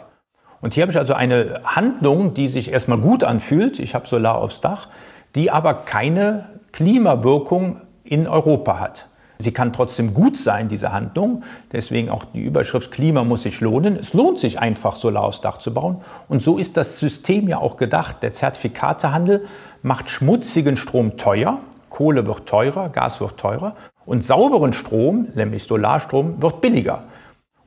Und 0.65 0.73
hier 0.73 0.85
habe 0.85 0.93
ich 0.93 0.99
also 0.99 1.13
eine 1.13 1.61
Handlung, 1.63 2.33
die 2.33 2.49
sich 2.49 2.73
erstmal 2.73 2.97
gut 2.97 3.23
anfühlt. 3.23 3.79
Ich 3.79 3.95
habe 3.95 4.09
Solar 4.09 4.37
aufs 4.37 4.63
Dach, 4.63 4.89
die 5.35 5.51
aber 5.51 5.75
keine 5.75 6.49
Klimawirkung 6.73 7.83
in 8.03 8.27
Europa 8.27 8.81
hat. 8.81 9.07
Sie 9.39 9.53
kann 9.53 9.75
trotzdem 9.75 10.15
gut 10.15 10.39
sein, 10.39 10.69
diese 10.69 10.91
Handlung. 10.91 11.43
Deswegen 11.71 12.09
auch 12.09 12.25
die 12.25 12.41
Überschrift 12.41 12.93
Klima 12.93 13.25
muss 13.25 13.43
sich 13.43 13.61
lohnen. 13.61 13.95
Es 13.95 14.15
lohnt 14.15 14.39
sich 14.39 14.59
einfach, 14.59 14.97
Solar 14.97 15.25
aufs 15.25 15.43
Dach 15.43 15.59
zu 15.59 15.75
bauen. 15.75 16.01
Und 16.31 16.43
so 16.43 16.57
ist 16.57 16.79
das 16.79 16.99
System 16.99 17.47
ja 17.47 17.59
auch 17.59 17.77
gedacht. 17.77 18.23
Der 18.23 18.33
Zertifikatehandel 18.33 19.45
macht 19.83 20.09
schmutzigen 20.09 20.79
Strom 20.79 21.19
teuer. 21.19 21.59
Kohle 21.91 22.27
wird 22.27 22.47
teurer, 22.47 22.89
Gas 22.89 23.21
wird 23.21 23.37
teurer. 23.37 23.75
Und 24.07 24.25
sauberen 24.25 24.73
Strom, 24.73 25.29
nämlich 25.35 25.65
Solarstrom, 25.65 26.41
wird 26.41 26.63
billiger. 26.63 27.05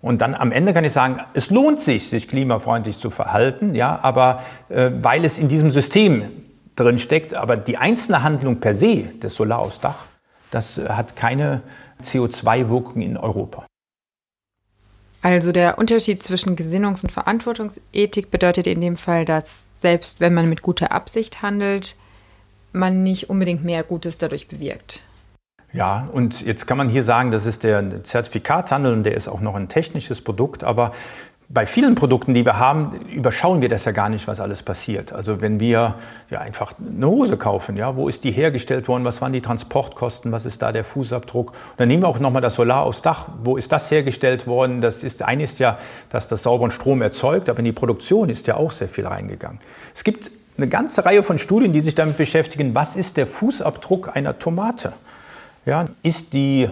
Und 0.08 0.22
dann 0.22 0.34
am 0.34 0.52
Ende 0.52 0.74
kann 0.74 0.86
ich 0.86 0.94
sagen, 0.94 1.20
es 1.34 1.50
lohnt 1.50 1.80
sich, 1.80 2.10
sich 2.10 2.28
klimafreundlich 2.28 2.98
zu 2.98 3.10
verhalten, 3.10 3.76
ja, 3.76 4.00
aber 4.02 4.44
äh, 4.70 4.92
weil 5.02 5.26
es 5.26 5.38
in 5.38 5.48
diesem 5.48 5.72
System 5.72 6.32
drin 6.76 6.98
steckt, 6.98 7.34
aber 7.34 7.58
die 7.58 7.78
einzelne 7.78 8.24
Handlung 8.24 8.60
per 8.60 8.74
se 8.74 9.10
des 9.22 9.36
Solar 9.36 9.60
aufs 9.60 9.80
Dach 9.80 10.06
das 10.52 10.78
hat 10.78 11.16
keine 11.16 11.62
CO2-Wirkung 12.02 13.02
in 13.02 13.18
Europa. 13.18 13.66
Also 15.22 15.52
der 15.52 15.78
Unterschied 15.78 16.24
zwischen 16.24 16.56
Gesinnungs- 16.56 17.04
und 17.04 17.12
Verantwortungsethik 17.12 18.32
bedeutet 18.32 18.68
in 18.68 18.80
dem 18.82 18.96
Fall, 18.96 19.26
dass 19.26 19.66
selbst 19.80 20.20
wenn 20.20 20.34
man 20.34 20.48
mit 20.48 20.62
guter 20.62 20.92
Absicht 20.92 21.42
handelt, 21.42 21.96
man 22.72 23.04
nicht 23.04 23.30
unbedingt 23.30 23.64
mehr 23.64 23.84
Gutes 23.84 24.18
dadurch 24.18 24.48
bewirkt. 24.48 25.04
Ja, 25.74 26.08
und 26.12 26.46
jetzt 26.46 26.66
kann 26.66 26.78
man 26.78 26.90
hier 26.90 27.04
sagen, 27.04 27.30
das 27.32 27.46
ist 27.46 27.64
der 27.64 28.04
Zertifikathandel 28.04 28.94
und 28.94 29.04
der 29.04 29.16
ist 29.16 29.28
auch 29.28 29.42
noch 29.42 29.56
ein 29.56 29.68
technisches 29.68 30.22
Produkt, 30.22 30.64
aber 30.64 30.92
bei 31.50 31.66
vielen 31.66 31.96
Produkten, 31.96 32.34
die 32.34 32.44
wir 32.44 32.60
haben, 32.60 33.00
überschauen 33.08 33.62
wir 33.62 33.70
das 33.70 33.86
ja 33.86 33.94
gar 33.94 34.10
nicht, 34.10 34.28
was 34.28 34.42
alles 34.42 34.64
passiert. 34.64 35.14
Also 35.14 35.40
wenn 35.40 35.62
wir 35.62 35.96
ja 36.30 36.40
einfach 36.40 36.74
eine 36.78 37.08
Hose 37.08 37.38
kaufen, 37.38 37.78
ja, 37.78 37.96
wo 37.96 38.10
ist 38.10 38.26
die 38.26 38.32
hergestellt 38.32 38.90
worden, 38.90 39.06
was 39.06 39.22
waren 39.22 39.32
die 39.32 39.40
Transportkosten, 39.40 40.34
was 40.34 40.46
ist 40.46 40.62
da 40.62 40.74
der 40.74 40.84
Fußabdruck? 40.84 41.52
Und 41.52 41.58
dann 41.78 41.88
nehmen 41.88 42.04
wir 42.04 42.10
auch 42.10 42.20
nochmal 42.20 42.42
das 42.42 42.56
Solar 42.56 42.84
aufs 42.84 43.02
Dach, 43.02 43.30
wo 43.44 43.56
ist 43.56 43.72
das 43.72 43.90
hergestellt 43.90 44.46
worden? 44.46 44.82
Das 44.82 45.04
ist, 45.04 45.24
eine 45.24 45.44
ist 45.44 45.60
ja, 45.60 45.78
dass 46.10 46.28
das 46.28 46.44
sauberen 46.44 46.72
Strom 46.72 47.02
erzeugt, 47.02 47.48
aber 47.48 47.60
in 47.60 47.66
die 47.66 47.72
Produktion 47.72 48.30
ist 48.30 48.48
ja 48.48 48.58
auch 48.58 48.74
sehr 48.74 48.90
viel 48.90 49.08
reingegangen. 49.08 49.60
Es 49.96 50.04
gibt 50.04 50.30
eine 50.58 50.68
ganze 50.68 51.06
Reihe 51.06 51.24
von 51.24 51.38
Studien, 51.38 51.72
die 51.72 51.80
sich 51.80 51.96
damit 51.96 52.18
beschäftigen, 52.18 52.76
was 52.76 52.98
ist 52.98 53.16
der 53.16 53.26
Fußabdruck 53.26 54.18
einer 54.18 54.38
Tomate? 54.38 54.94
Ja, 55.68 55.84
ist 56.02 56.32
die 56.32 56.70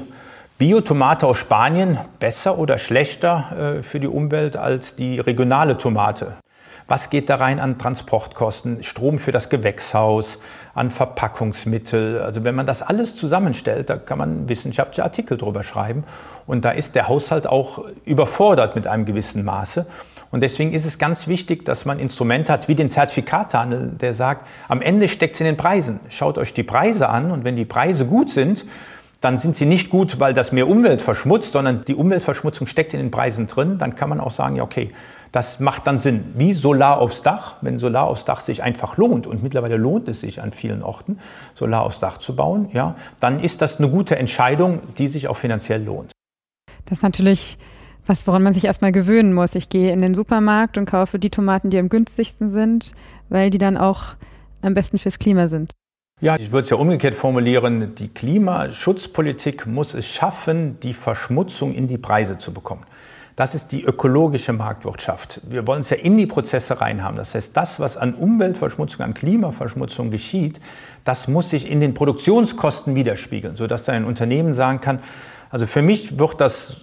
Biotomate 0.57 1.27
aus 1.27 1.37
Spanien 1.37 1.99
besser 2.17 2.57
oder 2.57 2.77
schlechter 2.77 3.79
äh, 3.79 3.83
für 3.83 3.99
die 3.99 4.07
Umwelt 4.07 4.55
als 4.55 4.95
die 4.95 5.19
regionale 5.19 5.77
Tomate? 5.77 6.37
Was 6.87 7.09
geht 7.09 7.29
da 7.29 7.35
rein 7.35 7.59
an 7.59 7.77
Transportkosten, 7.77 8.83
Strom 8.83 9.19
für 9.19 9.33
das 9.33 9.49
Gewächshaus, 9.49 10.39
an 10.75 10.91
Verpackungsmittel? 10.91 12.21
Also 12.21 12.45
wenn 12.45 12.55
man 12.55 12.67
das 12.67 12.81
alles 12.81 13.17
zusammenstellt, 13.17 13.89
da 13.89 13.97
kann 13.97 14.17
man 14.17 14.47
wissenschaftliche 14.47 15.03
Artikel 15.03 15.37
drüber 15.37 15.65
schreiben. 15.65 16.05
Und 16.47 16.63
da 16.63 16.71
ist 16.71 16.95
der 16.95 17.09
Haushalt 17.09 17.47
auch 17.47 17.83
überfordert 18.05 18.77
mit 18.77 18.87
einem 18.87 19.03
gewissen 19.03 19.43
Maße. 19.43 19.87
Und 20.31 20.41
deswegen 20.41 20.73
ist 20.73 20.85
es 20.85 20.97
ganz 20.97 21.27
wichtig, 21.27 21.65
dass 21.65 21.85
man 21.85 21.99
Instrumente 21.99 22.51
hat 22.51 22.67
wie 22.67 22.75
den 22.75 22.89
Zertifikathandel, 22.89 23.93
der 23.99 24.13
sagt, 24.13 24.45
am 24.67 24.81
Ende 24.81 25.07
steckt 25.07 25.35
es 25.35 25.39
in 25.41 25.45
den 25.45 25.57
Preisen. 25.57 25.99
Schaut 26.09 26.37
euch 26.37 26.53
die 26.53 26.63
Preise 26.63 27.09
an 27.09 27.31
und 27.31 27.43
wenn 27.43 27.55
die 27.55 27.65
Preise 27.65 28.05
gut 28.05 28.29
sind, 28.29 28.65
dann 29.21 29.37
sind 29.37 29.55
sie 29.55 29.65
nicht 29.65 29.89
gut, 29.89 30.19
weil 30.19 30.33
das 30.33 30.51
mehr 30.51 30.67
Umwelt 30.67 31.01
verschmutzt, 31.01 31.53
sondern 31.53 31.81
die 31.81 31.95
Umweltverschmutzung 31.95 32.67
steckt 32.67 32.93
in 32.93 32.99
den 32.99 33.11
Preisen 33.11 33.47
drin. 33.47 33.77
Dann 33.77 33.95
kann 33.95 34.09
man 34.09 34.19
auch 34.19 34.31
sagen, 34.31 34.55
ja, 34.55 34.63
okay, 34.63 34.91
das 35.31 35.59
macht 35.59 35.87
dann 35.87 35.97
Sinn. 35.97 36.31
Wie 36.35 36.53
Solar 36.53 36.99
aufs 36.99 37.23
Dach, 37.23 37.57
wenn 37.61 37.79
Solar 37.79 38.05
aufs 38.05 38.25
Dach 38.25 38.39
sich 38.39 38.61
einfach 38.61 38.97
lohnt 38.97 39.25
und 39.25 39.41
mittlerweile 39.41 39.77
lohnt 39.77 40.07
es 40.07 40.21
sich 40.21 40.41
an 40.41 40.51
vielen 40.51 40.83
Orten, 40.83 41.17
Solar 41.55 41.83
aufs 41.83 41.99
Dach 41.99 42.19
zu 42.19 42.35
bauen, 42.35 42.69
ja, 42.71 42.95
dann 43.19 43.39
ist 43.39 43.61
das 43.61 43.77
eine 43.77 43.89
gute 43.89 44.15
Entscheidung, 44.15 44.81
die 44.97 45.07
sich 45.07 45.27
auch 45.27 45.37
finanziell 45.37 45.83
lohnt. 45.83 46.11
Das 46.85 46.99
ist 46.99 47.03
natürlich 47.03 47.57
was, 48.05 48.27
woran 48.27 48.43
man 48.43 48.53
sich 48.53 48.65
erstmal 48.65 48.91
gewöhnen 48.91 49.33
muss. 49.33 49.55
Ich 49.55 49.69
gehe 49.69 49.91
in 49.91 49.99
den 49.99 50.13
Supermarkt 50.13 50.77
und 50.77 50.85
kaufe 50.85 51.19
die 51.19 51.29
Tomaten, 51.29 51.69
die 51.69 51.79
am 51.79 51.89
günstigsten 51.89 52.51
sind, 52.51 52.91
weil 53.29 53.49
die 53.49 53.57
dann 53.57 53.77
auch 53.77 54.15
am 54.61 54.73
besten 54.73 54.97
fürs 54.97 55.19
Klima 55.19 55.47
sind. 55.47 55.71
Ja, 56.21 56.37
ich 56.37 56.51
würde 56.51 56.61
es 56.61 56.69
ja 56.69 56.77
umgekehrt 56.77 57.13
formulieren. 57.13 57.93
Die 57.95 58.07
Klimaschutzpolitik 58.07 59.67
muss 59.67 59.93
es 59.93 60.07
schaffen, 60.07 60.79
die 60.79 60.93
Verschmutzung 60.93 61.73
in 61.73 61.87
die 61.87 61.97
Preise 61.97 62.37
zu 62.37 62.53
bekommen. 62.53 62.85
Das 63.35 63.53
ist 63.53 63.73
die 63.73 63.83
ökologische 63.83 64.53
Marktwirtschaft. 64.53 65.41
Wir 65.43 65.67
wollen 65.67 65.81
es 65.81 65.89
ja 65.89 65.97
in 65.97 66.15
die 66.15 66.25
Prozesse 66.25 66.79
reinhaben. 66.79 67.17
Das 67.17 67.35
heißt, 67.35 67.55
das, 67.57 67.81
was 67.81 67.97
an 67.97 68.13
Umweltverschmutzung, 68.13 69.01
an 69.01 69.13
Klimaverschmutzung 69.13 70.09
geschieht, 70.09 70.61
das 71.03 71.27
muss 71.27 71.49
sich 71.49 71.69
in 71.69 71.81
den 71.81 71.93
Produktionskosten 71.93 72.95
widerspiegeln, 72.95 73.57
sodass 73.57 73.89
ein 73.89 74.05
Unternehmen 74.05 74.53
sagen 74.53 74.79
kann, 74.79 74.99
also 75.49 75.67
für 75.67 75.81
mich 75.81 76.17
wird 76.17 76.39
das 76.39 76.81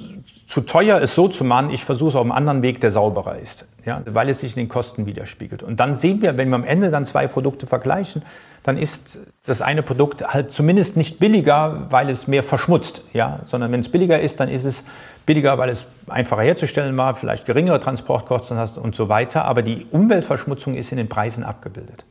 zu 0.53 0.61
teuer, 0.61 1.01
es 1.01 1.15
so 1.15 1.29
zu 1.29 1.45
machen, 1.45 1.71
ich 1.71 1.83
versuche 1.83 2.11
es 2.11 2.15
auf 2.15 2.21
einem 2.21 2.33
anderen 2.33 2.61
Weg, 2.61 2.79
der 2.83 2.91
sauberer 2.91 3.39
ist, 3.39 3.65
ja, 3.87 4.03
weil 4.05 4.29
es 4.29 4.41
sich 4.41 4.55
in 4.55 4.65
den 4.65 4.69
Kosten 4.69 5.07
widerspiegelt. 5.07 5.63
Und 5.63 5.81
dann 5.81 5.95
sehen 5.95 6.21
wir, 6.21 6.37
wenn 6.37 6.51
wir 6.51 6.57
am 6.57 6.65
Ende 6.65 6.91
dann 6.91 7.07
zwei 7.07 7.27
Produkte 7.27 7.67
vergleichen, 7.67 8.21
dann 8.63 8.77
ist 8.77 9.19
das 9.47 9.63
eine 9.63 9.83
Produkt 9.83 10.35
halt 10.35 10.51
zumindest 10.51 10.99
nicht 10.99 11.19
billiger, 11.19 11.87
weil 11.89 12.11
es 12.11 12.27
mehr 12.27 12.43
verschmutzt, 12.43 13.03
ja, 13.15 13.41
sondern 13.47 13.73
wenn 13.73 13.81
es 13.81 13.89
billiger 13.89 14.21
ist, 14.21 14.41
dann 14.41 14.51
ist 14.51 14.67
es 14.67 14.85
billiger, 15.25 15.57
weil 15.57 15.71
es 15.71 15.87
einfacher 16.07 16.43
herzustellen 16.43 16.99
war, 16.99 17.15
vielleicht 17.15 17.47
geringere 17.47 17.81
Transportkosten 17.81 18.59
hast 18.59 18.77
und 18.77 18.95
so 18.95 19.09
weiter, 19.09 19.47
aber 19.47 19.63
die 19.63 19.87
Umweltverschmutzung 19.91 20.75
ist 20.75 20.93
in 20.93 20.99
den 20.99 21.09
Preisen 21.09 21.45
abgebildet. 21.45 22.05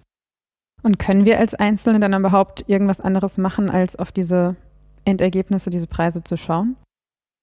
Und 0.81 0.97
können 0.97 1.25
wir 1.25 1.37
als 1.37 1.53
Einzelne 1.53 1.99
dann 1.99 2.15
überhaupt 2.15 2.63
irgendwas 2.65 3.01
anderes 3.01 3.37
machen, 3.37 3.69
als 3.69 3.97
auf 3.97 4.11
diese 4.11 4.55
Endergebnisse, 5.05 5.69
diese 5.69 5.85
Preise 5.85 6.23
zu 6.23 6.37
schauen? 6.37 6.75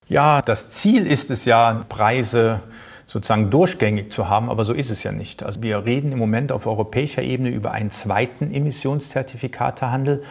Ja, 0.09 0.41
das 0.41 0.71
Ziel 0.71 1.07
ist 1.07 1.31
es 1.31 1.45
ja, 1.45 1.85
Preise 1.87 2.61
sozusagen 3.07 3.51
durchgängig 3.51 4.11
zu 4.11 4.31
haben, 4.31 4.49
aber 4.49 4.65
so 4.65 4.73
ist 4.73 4.91
es 4.91 5.03
ja 5.03 5.13
nicht. 5.13 5.43
Also 5.43 5.61
wir 5.61 5.85
reden 5.85 6.13
im 6.13 6.19
Moment 6.19 6.51
auf 6.51 6.67
europäischer 6.67 7.23
Ebene 7.23 7.51
über 7.51 7.73
einen 7.73 7.91
zweiten 7.91 8.51
Emissionszertifikatehandel 8.51 10.23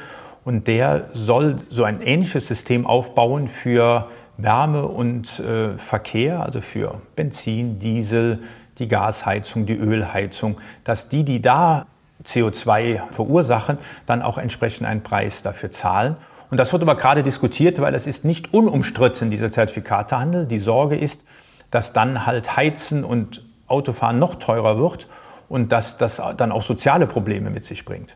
und 0.43 0.67
der 0.67 1.09
soll 1.13 1.57
so 1.69 1.83
ein 1.83 2.01
ähnliches 2.01 2.47
System 2.47 2.87
aufbauen 2.87 3.47
für 3.47 4.07
Wärme 4.37 4.87
und 4.87 5.39
äh, 5.39 5.77
Verkehr, 5.77 6.43
also 6.43 6.61
für 6.61 7.01
Benzin, 7.15 7.77
Diesel, 7.77 8.39
die 8.79 8.87
Gasheizung, 8.87 9.67
die 9.67 9.77
Ölheizung, 9.77 10.57
dass 10.85 11.09
die, 11.09 11.23
die 11.23 11.39
da 11.39 11.85
CO2 12.25 13.11
verursachen, 13.11 13.77
dann 14.07 14.23
auch 14.23 14.39
entsprechend 14.39 14.87
einen 14.87 15.03
Preis 15.03 15.43
dafür 15.43 15.69
zahlen. 15.69 16.15
Und 16.49 16.57
das 16.57 16.71
wird 16.71 16.81
aber 16.81 16.95
gerade 16.95 17.23
diskutiert, 17.23 17.81
weil 17.81 17.93
es 17.93 18.07
ist 18.07 18.23
nicht 18.23 18.53
unumstritten, 18.53 19.29
dieser 19.29 19.51
Zertifikatehandel. 19.51 20.45
Die 20.45 20.59
Sorge 20.59 20.95
ist, 20.95 21.23
dass 21.71 21.93
dann 21.93 22.25
halt 22.25 22.55
Heizen 22.55 23.03
und 23.03 23.45
Autofahren 23.67 24.19
noch 24.19 24.35
teurer 24.35 24.77
wird 24.77 25.07
und 25.49 25.71
dass 25.71 25.97
das 25.97 26.21
dann 26.37 26.51
auch 26.51 26.61
soziale 26.61 27.05
Probleme 27.07 27.49
mit 27.49 27.65
sich 27.65 27.83
bringt. 27.83 28.15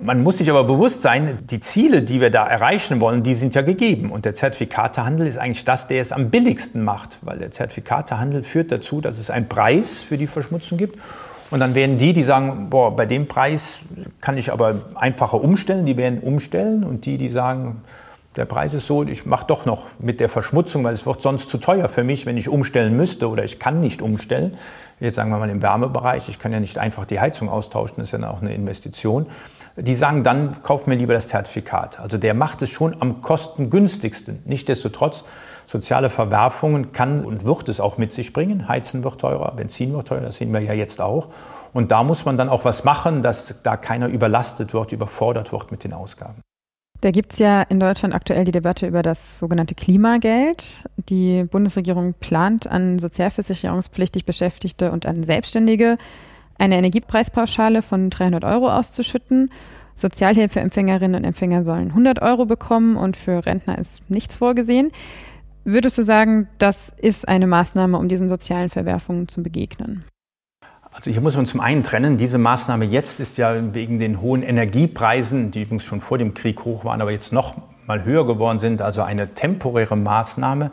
Man 0.00 0.22
muss 0.24 0.38
sich 0.38 0.50
aber 0.50 0.64
bewusst 0.64 1.02
sein, 1.02 1.38
die 1.48 1.60
Ziele, 1.60 2.02
die 2.02 2.20
wir 2.20 2.30
da 2.30 2.46
erreichen 2.46 3.00
wollen, 3.00 3.22
die 3.22 3.34
sind 3.34 3.54
ja 3.54 3.62
gegeben. 3.62 4.10
Und 4.10 4.24
der 4.24 4.34
Zertifikatehandel 4.34 5.26
ist 5.26 5.38
eigentlich 5.38 5.64
das, 5.64 5.86
der 5.86 6.00
es 6.00 6.10
am 6.10 6.30
billigsten 6.30 6.82
macht, 6.82 7.18
weil 7.20 7.38
der 7.38 7.52
Zertifikatehandel 7.52 8.42
führt 8.42 8.72
dazu, 8.72 9.00
dass 9.00 9.18
es 9.18 9.30
einen 9.30 9.48
Preis 9.48 10.00
für 10.00 10.16
die 10.16 10.26
Verschmutzung 10.26 10.78
gibt. 10.78 10.98
Und 11.54 11.60
dann 11.60 11.76
werden 11.76 11.98
die, 11.98 12.12
die 12.12 12.24
sagen, 12.24 12.68
boah, 12.68 12.96
bei 12.96 13.06
dem 13.06 13.28
Preis 13.28 13.78
kann 14.20 14.36
ich 14.36 14.52
aber 14.52 14.74
einfacher 14.96 15.40
umstellen, 15.40 15.86
die 15.86 15.96
werden 15.96 16.18
umstellen. 16.18 16.82
Und 16.82 17.06
die, 17.06 17.16
die 17.16 17.28
sagen, 17.28 17.82
der 18.34 18.44
Preis 18.44 18.74
ist 18.74 18.88
so, 18.88 19.04
ich 19.04 19.24
mache 19.24 19.46
doch 19.46 19.64
noch 19.64 19.86
mit 20.00 20.18
der 20.18 20.28
Verschmutzung, 20.28 20.82
weil 20.82 20.94
es 20.94 21.06
wird 21.06 21.22
sonst 21.22 21.50
zu 21.50 21.58
teuer 21.58 21.88
für 21.88 22.02
mich, 22.02 22.26
wenn 22.26 22.36
ich 22.36 22.48
umstellen 22.48 22.96
müsste 22.96 23.28
oder 23.28 23.44
ich 23.44 23.60
kann 23.60 23.78
nicht 23.78 24.02
umstellen. 24.02 24.56
Jetzt 24.98 25.14
sagen 25.14 25.30
wir 25.30 25.38
mal 25.38 25.48
im 25.48 25.62
Wärmebereich, 25.62 26.28
ich 26.28 26.40
kann 26.40 26.52
ja 26.52 26.58
nicht 26.58 26.78
einfach 26.78 27.04
die 27.04 27.20
Heizung 27.20 27.48
austauschen, 27.48 27.98
das 27.98 28.12
ist 28.12 28.20
ja 28.20 28.28
auch 28.28 28.42
eine 28.42 28.52
Investition. 28.52 29.26
Die 29.76 29.94
sagen 29.94 30.24
dann, 30.24 30.60
kauf 30.64 30.88
mir 30.88 30.96
lieber 30.96 31.14
das 31.14 31.28
Zertifikat. 31.28 32.00
Also 32.00 32.18
der 32.18 32.34
macht 32.34 32.62
es 32.62 32.70
schon 32.70 33.00
am 33.00 33.22
kostengünstigsten. 33.22 34.42
Nichtsdestotrotz, 34.44 35.22
soziale 35.66 36.10
Verwerfungen 36.10 36.92
kann 36.92 37.24
und 37.24 37.44
wird 37.44 37.68
es 37.68 37.80
auch 37.80 37.98
mit 37.98 38.12
sich 38.12 38.32
bringen. 38.32 38.68
Heizen 38.68 39.04
wird 39.04 39.20
teurer, 39.20 39.52
Benzin 39.54 39.92
wird 39.92 40.08
teurer, 40.08 40.22
das 40.22 40.36
sehen 40.36 40.52
wir 40.52 40.60
ja 40.60 40.72
jetzt 40.72 41.00
auch. 41.00 41.28
Und 41.72 41.90
da 41.90 42.02
muss 42.02 42.24
man 42.24 42.36
dann 42.36 42.48
auch 42.48 42.64
was 42.64 42.84
machen, 42.84 43.22
dass 43.22 43.62
da 43.62 43.76
keiner 43.76 44.08
überlastet 44.08 44.74
wird, 44.74 44.92
überfordert 44.92 45.52
wird 45.52 45.70
mit 45.70 45.84
den 45.84 45.92
Ausgaben. 45.92 46.40
Da 47.00 47.10
gibt 47.10 47.34
es 47.34 47.38
ja 47.38 47.62
in 47.62 47.80
Deutschland 47.80 48.14
aktuell 48.14 48.44
die 48.44 48.52
Debatte 48.52 48.86
über 48.86 49.02
das 49.02 49.38
sogenannte 49.38 49.74
Klimageld. 49.74 50.84
Die 51.10 51.44
Bundesregierung 51.44 52.14
plant 52.14 52.66
an 52.66 52.98
sozialversicherungspflichtig 52.98 54.24
Beschäftigte 54.24 54.90
und 54.90 55.04
an 55.04 55.22
Selbstständige 55.22 55.96
eine 56.58 56.78
Energiepreispauschale 56.78 57.82
von 57.82 58.08
300 58.10 58.44
Euro 58.44 58.70
auszuschütten. 58.70 59.50
Sozialhilfeempfängerinnen 59.96 61.16
und 61.16 61.24
Empfänger 61.24 61.64
sollen 61.64 61.88
100 61.90 62.22
Euro 62.22 62.46
bekommen 62.46 62.96
und 62.96 63.16
für 63.16 63.44
Rentner 63.44 63.78
ist 63.78 64.10
nichts 64.10 64.36
vorgesehen. 64.36 64.90
Würdest 65.66 65.96
du 65.96 66.02
sagen, 66.02 66.46
das 66.58 66.92
ist 67.00 67.26
eine 67.26 67.46
Maßnahme, 67.46 67.96
um 67.96 68.06
diesen 68.06 68.28
sozialen 68.28 68.68
Verwerfungen 68.68 69.28
zu 69.28 69.42
begegnen? 69.42 70.04
Also 70.92 71.10
hier 71.10 71.22
muss 71.22 71.36
man 71.36 71.46
zum 71.46 71.60
einen 71.60 71.82
trennen, 71.82 72.18
diese 72.18 72.36
Maßnahme 72.36 72.84
jetzt 72.84 73.18
ist 73.18 73.38
ja 73.38 73.74
wegen 73.74 73.98
den 73.98 74.20
hohen 74.20 74.42
Energiepreisen, 74.42 75.50
die 75.50 75.62
übrigens 75.62 75.84
schon 75.84 76.02
vor 76.02 76.18
dem 76.18 76.34
Krieg 76.34 76.64
hoch 76.66 76.84
waren, 76.84 77.00
aber 77.00 77.10
jetzt 77.10 77.32
noch 77.32 77.54
mal 77.86 78.04
höher 78.04 78.26
geworden 78.26 78.58
sind, 78.58 78.82
also 78.82 79.02
eine 79.02 79.32
temporäre 79.34 79.96
Maßnahme. 79.96 80.70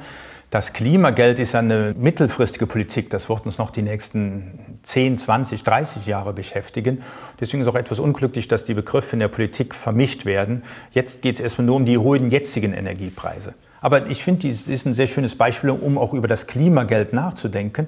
Das 0.49 0.73
Klimageld 0.73 1.39
ist 1.39 1.55
eine 1.55 1.95
mittelfristige 1.97 2.67
Politik. 2.67 3.09
Das 3.09 3.29
wird 3.29 3.45
uns 3.45 3.57
noch 3.57 3.69
die 3.71 3.81
nächsten 3.81 4.79
10, 4.83 5.17
20, 5.17 5.63
30 5.63 6.05
Jahre 6.05 6.33
beschäftigen. 6.33 7.01
Deswegen 7.39 7.61
ist 7.61 7.69
auch 7.69 7.75
etwas 7.75 7.99
unglücklich, 7.99 8.49
dass 8.49 8.65
die 8.65 8.73
Begriffe 8.73 9.15
in 9.15 9.21
der 9.21 9.29
Politik 9.29 9.73
vermischt 9.73 10.25
werden. 10.25 10.63
Jetzt 10.91 11.21
geht 11.21 11.35
es 11.35 11.39
erstmal 11.39 11.65
nur 11.65 11.77
um 11.77 11.85
die 11.85 11.97
hohen 11.97 12.29
jetzigen 12.29 12.73
Energiepreise. 12.73 13.55
Aber 13.81 14.07
ich 14.07 14.23
finde, 14.23 14.41
dies 14.41 14.67
ist 14.67 14.85
ein 14.85 14.93
sehr 14.93 15.07
schönes 15.07 15.35
Beispiel, 15.35 15.71
um 15.71 15.97
auch 15.97 16.13
über 16.13 16.27
das 16.27 16.47
Klimageld 16.47 17.13
nachzudenken. 17.13 17.87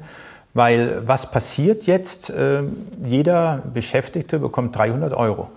Weil 0.55 1.07
was 1.07 1.31
passiert 1.31 1.85
jetzt? 1.87 2.31
Ähm, 2.35 2.77
jeder 3.05 3.63
Beschäftigte 3.73 4.39
bekommt 4.39 4.75
300 4.77 5.13
Euro. 5.13 5.49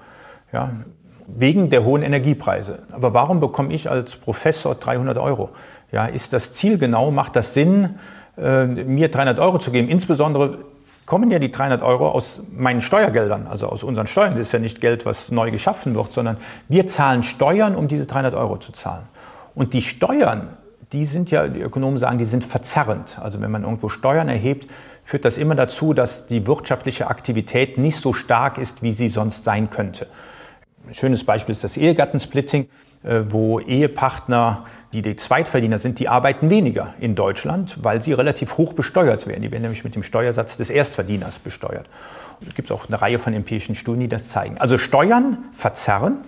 Ja, 0.53 0.73
wegen 1.27 1.71
der 1.71 1.85
hohen 1.85 2.03
Energiepreise. 2.03 2.81
Aber 2.93 3.13
warum 3.13 3.41
bekomme 3.41 3.73
ich 3.73 3.91
als 3.91 4.17
Professor 4.17 4.75
300 4.75 5.19
Euro? 5.19 5.51
Ja, 5.91 6.07
ist 6.07 6.33
das 6.33 6.53
Ziel 6.53 6.79
genau? 6.79 7.11
Macht 7.11 7.37
das 7.37 7.53
Sinn, 7.53 7.99
äh, 8.39 8.67
mir 8.67 9.11
300 9.11 9.39
Euro 9.39 9.59
zu 9.59 9.71
geben? 9.71 9.89
Insbesondere 9.89 10.59
kommen 11.05 11.31
ja 11.31 11.39
die 11.39 11.51
300 11.51 11.83
Euro 11.83 12.09
aus 12.09 12.41
meinen 12.53 12.81
Steuergeldern, 12.81 13.47
also 13.47 13.69
aus 13.69 13.83
unseren 13.83 14.07
Steuern. 14.07 14.33
Das 14.33 14.43
ist 14.43 14.53
ja 14.53 14.59
nicht 14.59 14.81
Geld, 14.81 15.07
was 15.07 15.31
neu 15.31 15.51
geschaffen 15.51 15.95
wird, 15.95 16.13
sondern 16.13 16.37
wir 16.69 16.87
zahlen 16.87 17.23
Steuern, 17.23 17.75
um 17.75 17.89
diese 17.89 18.07
300 18.07 18.35
Euro 18.35 18.59
zu 18.59 18.73
zahlen. 18.73 19.07
Und 19.57 19.73
die 19.73 19.83
Steuern, 19.83 20.51
die 20.93 21.05
sind 21.07 21.33
ja, 21.33 21.49
die 21.49 21.63
Ökonomen 21.63 21.99
sagen, 21.99 22.19
die 22.19 22.27
sind 22.27 22.45
verzerrend. 22.45 23.19
Also 23.21 23.41
wenn 23.41 23.51
man 23.51 23.65
irgendwo 23.65 23.89
Steuern 23.89 24.29
erhebt, 24.29 24.71
führt 25.03 25.25
das 25.25 25.39
immer 25.39 25.55
dazu, 25.55 25.95
dass 25.95 26.27
die 26.27 26.47
wirtschaftliche 26.47 27.09
Aktivität 27.09 27.79
nicht 27.79 27.97
so 27.97 28.13
stark 28.13 28.59
ist, 28.59 28.83
wie 28.83 28.93
sie 28.93 29.09
sonst 29.09 29.45
sein 29.45 29.71
könnte. 29.71 30.07
Ein 30.87 30.95
schönes 30.95 31.25
Beispiel 31.25 31.53
ist 31.53 31.65
das 31.65 31.79
Ehegattensplitting, 31.79 32.69
äh, 33.03 33.23
wo 33.31 33.59
Ehepartner, 33.59 34.67
die 34.93 35.01
die 35.01 35.17
Zweitverdiener 35.17 35.79
sind, 35.79 36.01
die 36.01 36.09
arbeiten 36.09 36.51
weniger 36.51 36.95
in 37.01 37.15
Deutschland, 37.15 37.79
weil 37.83 38.03
sie 38.03 38.13
relativ 38.13 38.59
hoch 38.59 38.75
besteuert 38.75 39.27
werden. 39.27 39.41
Die 39.41 39.51
werden 39.51 39.63
nämlich 39.63 39.85
mit 39.85 39.95
dem 39.95 40.03
Steuersatz 40.03 40.59
des 40.59 40.69
Erstverdieners 40.69 41.39
besteuert. 41.39 41.89
Es 42.47 42.55
gibt 42.55 42.71
auch 42.71 42.89
eine 42.89 43.01
Reihe 43.01 43.19
von 43.19 43.33
empirischen 43.33 43.75
Studien, 43.75 44.01
die 44.01 44.09
das 44.09 44.29
zeigen. 44.29 44.59
Also 44.59 44.77
Steuern 44.77 45.39
verzerren. 45.51 46.19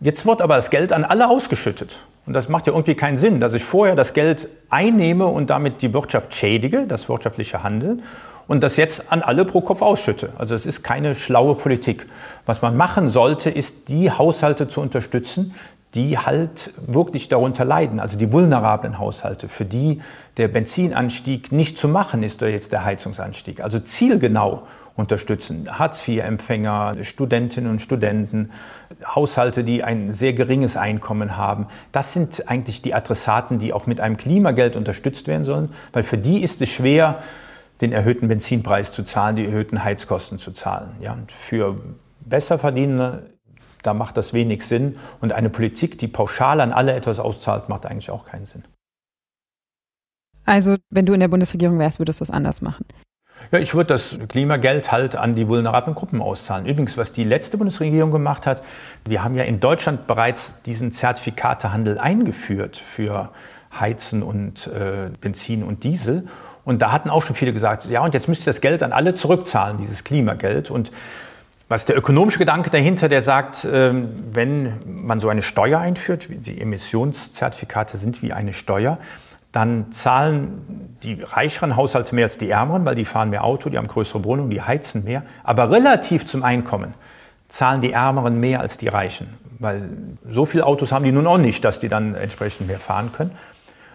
Jetzt 0.00 0.26
wird 0.26 0.42
aber 0.42 0.56
das 0.56 0.70
Geld 0.70 0.92
an 0.92 1.04
alle 1.04 1.28
ausgeschüttet. 1.28 2.00
Und 2.26 2.32
das 2.32 2.48
macht 2.48 2.66
ja 2.66 2.72
irgendwie 2.72 2.96
keinen 2.96 3.16
Sinn, 3.16 3.38
dass 3.40 3.52
ich 3.52 3.64
vorher 3.64 3.94
das 3.94 4.12
Geld 4.12 4.48
einnehme 4.68 5.26
und 5.26 5.48
damit 5.48 5.80
die 5.80 5.94
Wirtschaft 5.94 6.34
schädige, 6.34 6.86
das 6.86 7.08
wirtschaftliche 7.08 7.62
Handeln, 7.62 8.02
und 8.48 8.62
das 8.62 8.76
jetzt 8.76 9.12
an 9.12 9.22
alle 9.22 9.44
pro 9.44 9.60
Kopf 9.60 9.82
ausschütte. 9.82 10.32
Also 10.38 10.54
es 10.54 10.66
ist 10.66 10.82
keine 10.82 11.14
schlaue 11.14 11.54
Politik. 11.54 12.06
Was 12.46 12.62
man 12.62 12.76
machen 12.76 13.08
sollte, 13.08 13.50
ist 13.50 13.88
die 13.88 14.10
Haushalte 14.10 14.68
zu 14.68 14.80
unterstützen, 14.80 15.54
die 15.96 16.18
halt 16.18 16.72
wirklich 16.86 17.28
darunter 17.28 17.64
leiden, 17.64 17.98
also 17.98 18.18
die 18.18 18.30
vulnerablen 18.30 18.98
Haushalte, 18.98 19.48
für 19.48 19.64
die 19.64 20.02
der 20.36 20.48
Benzinanstieg 20.48 21.50
nicht 21.50 21.78
zu 21.78 21.88
machen 21.88 22.22
ist 22.22 22.42
oder 22.42 22.50
jetzt 22.50 22.70
der 22.72 22.84
Heizungsanstieg. 22.84 23.62
Also 23.62 23.80
zielgenau 23.80 24.64
unterstützen. 24.94 25.66
Hartz-IV-Empfänger, 25.78 26.96
Studentinnen 27.02 27.70
und 27.70 27.80
Studenten, 27.80 28.50
Haushalte, 29.14 29.64
die 29.64 29.82
ein 29.82 30.12
sehr 30.12 30.34
geringes 30.34 30.76
Einkommen 30.76 31.38
haben. 31.38 31.66
Das 31.92 32.12
sind 32.12 32.44
eigentlich 32.48 32.82
die 32.82 32.94
Adressaten, 32.94 33.58
die 33.58 33.72
auch 33.72 33.86
mit 33.86 34.00
einem 34.00 34.18
Klimageld 34.18 34.76
unterstützt 34.76 35.26
werden 35.26 35.44
sollen, 35.44 35.70
weil 35.92 36.02
für 36.02 36.18
die 36.18 36.42
ist 36.42 36.60
es 36.60 36.68
schwer, 36.68 37.22
den 37.80 37.92
erhöhten 37.92 38.28
Benzinpreis 38.28 38.92
zu 38.92 39.02
zahlen, 39.02 39.36
die 39.36 39.46
erhöhten 39.46 39.82
Heizkosten 39.82 40.38
zu 40.38 40.52
zahlen. 40.52 40.90
Ja, 41.00 41.14
und 41.14 41.32
für 41.32 41.76
Besserverdienende, 42.20 43.35
da 43.86 43.94
macht 43.94 44.16
das 44.16 44.32
wenig 44.32 44.64
Sinn. 44.64 44.96
Und 45.20 45.32
eine 45.32 45.50
Politik, 45.50 45.98
die 45.98 46.08
pauschal 46.08 46.60
an 46.60 46.72
alle 46.72 46.92
etwas 46.94 47.18
auszahlt, 47.18 47.68
macht 47.68 47.86
eigentlich 47.86 48.10
auch 48.10 48.24
keinen 48.24 48.46
Sinn. 48.46 48.64
Also, 50.44 50.76
wenn 50.90 51.06
du 51.06 51.12
in 51.12 51.20
der 51.20 51.28
Bundesregierung 51.28 51.78
wärst, 51.78 51.98
würdest 51.98 52.20
du 52.20 52.24
es 52.24 52.30
anders 52.30 52.62
machen? 52.62 52.86
Ja, 53.50 53.58
ich 53.58 53.74
würde 53.74 53.88
das 53.88 54.16
Klimageld 54.28 54.90
halt 54.92 55.14
an 55.14 55.34
die 55.34 55.46
vulnerablen 55.46 55.94
Gruppen 55.94 56.22
auszahlen. 56.22 56.66
Übrigens, 56.66 56.96
was 56.96 57.12
die 57.12 57.24
letzte 57.24 57.58
Bundesregierung 57.58 58.10
gemacht 58.10 58.46
hat, 58.46 58.62
wir 59.04 59.22
haben 59.22 59.34
ja 59.34 59.44
in 59.44 59.60
Deutschland 59.60 60.06
bereits 60.06 60.62
diesen 60.62 60.90
Zertifikatehandel 60.90 61.98
eingeführt 61.98 62.76
für 62.76 63.30
Heizen 63.78 64.22
und 64.22 64.66
äh, 64.68 65.10
Benzin 65.20 65.62
und 65.62 65.84
Diesel. 65.84 66.26
Und 66.64 66.82
da 66.82 66.90
hatten 66.90 67.10
auch 67.10 67.22
schon 67.22 67.36
viele 67.36 67.52
gesagt, 67.52 67.86
ja, 67.86 68.02
und 68.02 68.14
jetzt 68.14 68.26
müsst 68.26 68.42
ihr 68.42 68.46
das 68.46 68.60
Geld 68.60 68.82
an 68.82 68.92
alle 68.92 69.14
zurückzahlen, 69.14 69.78
dieses 69.78 70.02
Klimageld. 70.02 70.70
Und 70.70 70.90
was 71.68 71.82
ist 71.82 71.88
der 71.88 71.96
ökonomische 71.96 72.38
Gedanke 72.38 72.70
dahinter, 72.70 73.08
der 73.08 73.22
sagt, 73.22 73.66
ähm, 73.70 74.08
wenn 74.32 74.74
man 74.84 75.18
so 75.18 75.28
eine 75.28 75.42
Steuer 75.42 75.80
einführt, 75.80 76.28
die 76.30 76.60
Emissionszertifikate 76.60 77.98
sind 77.98 78.22
wie 78.22 78.32
eine 78.32 78.52
Steuer, 78.52 78.98
dann 79.50 79.90
zahlen 79.90 80.98
die 81.02 81.22
reicheren 81.22 81.76
Haushalte 81.76 82.14
mehr 82.14 82.26
als 82.26 82.38
die 82.38 82.50
ärmeren, 82.50 82.84
weil 82.84 82.94
die 82.94 83.04
fahren 83.04 83.30
mehr 83.30 83.42
Auto, 83.42 83.70
die 83.70 83.78
haben 83.78 83.88
größere 83.88 84.24
Wohnungen, 84.24 84.50
die 84.50 84.62
heizen 84.62 85.04
mehr. 85.04 85.22
Aber 85.44 85.70
relativ 85.70 86.24
zum 86.26 86.44
Einkommen 86.44 86.94
zahlen 87.48 87.80
die 87.80 87.92
Ärmeren 87.92 88.38
mehr 88.38 88.60
als 88.60 88.76
die 88.76 88.88
Reichen, 88.88 89.38
weil 89.58 89.88
so 90.28 90.44
viele 90.44 90.66
Autos 90.66 90.92
haben 90.92 91.04
die 91.04 91.12
nun 91.12 91.26
auch 91.26 91.38
nicht, 91.38 91.64
dass 91.64 91.78
die 91.78 91.88
dann 91.88 92.14
entsprechend 92.14 92.66
mehr 92.66 92.78
fahren 92.78 93.12
können. 93.12 93.32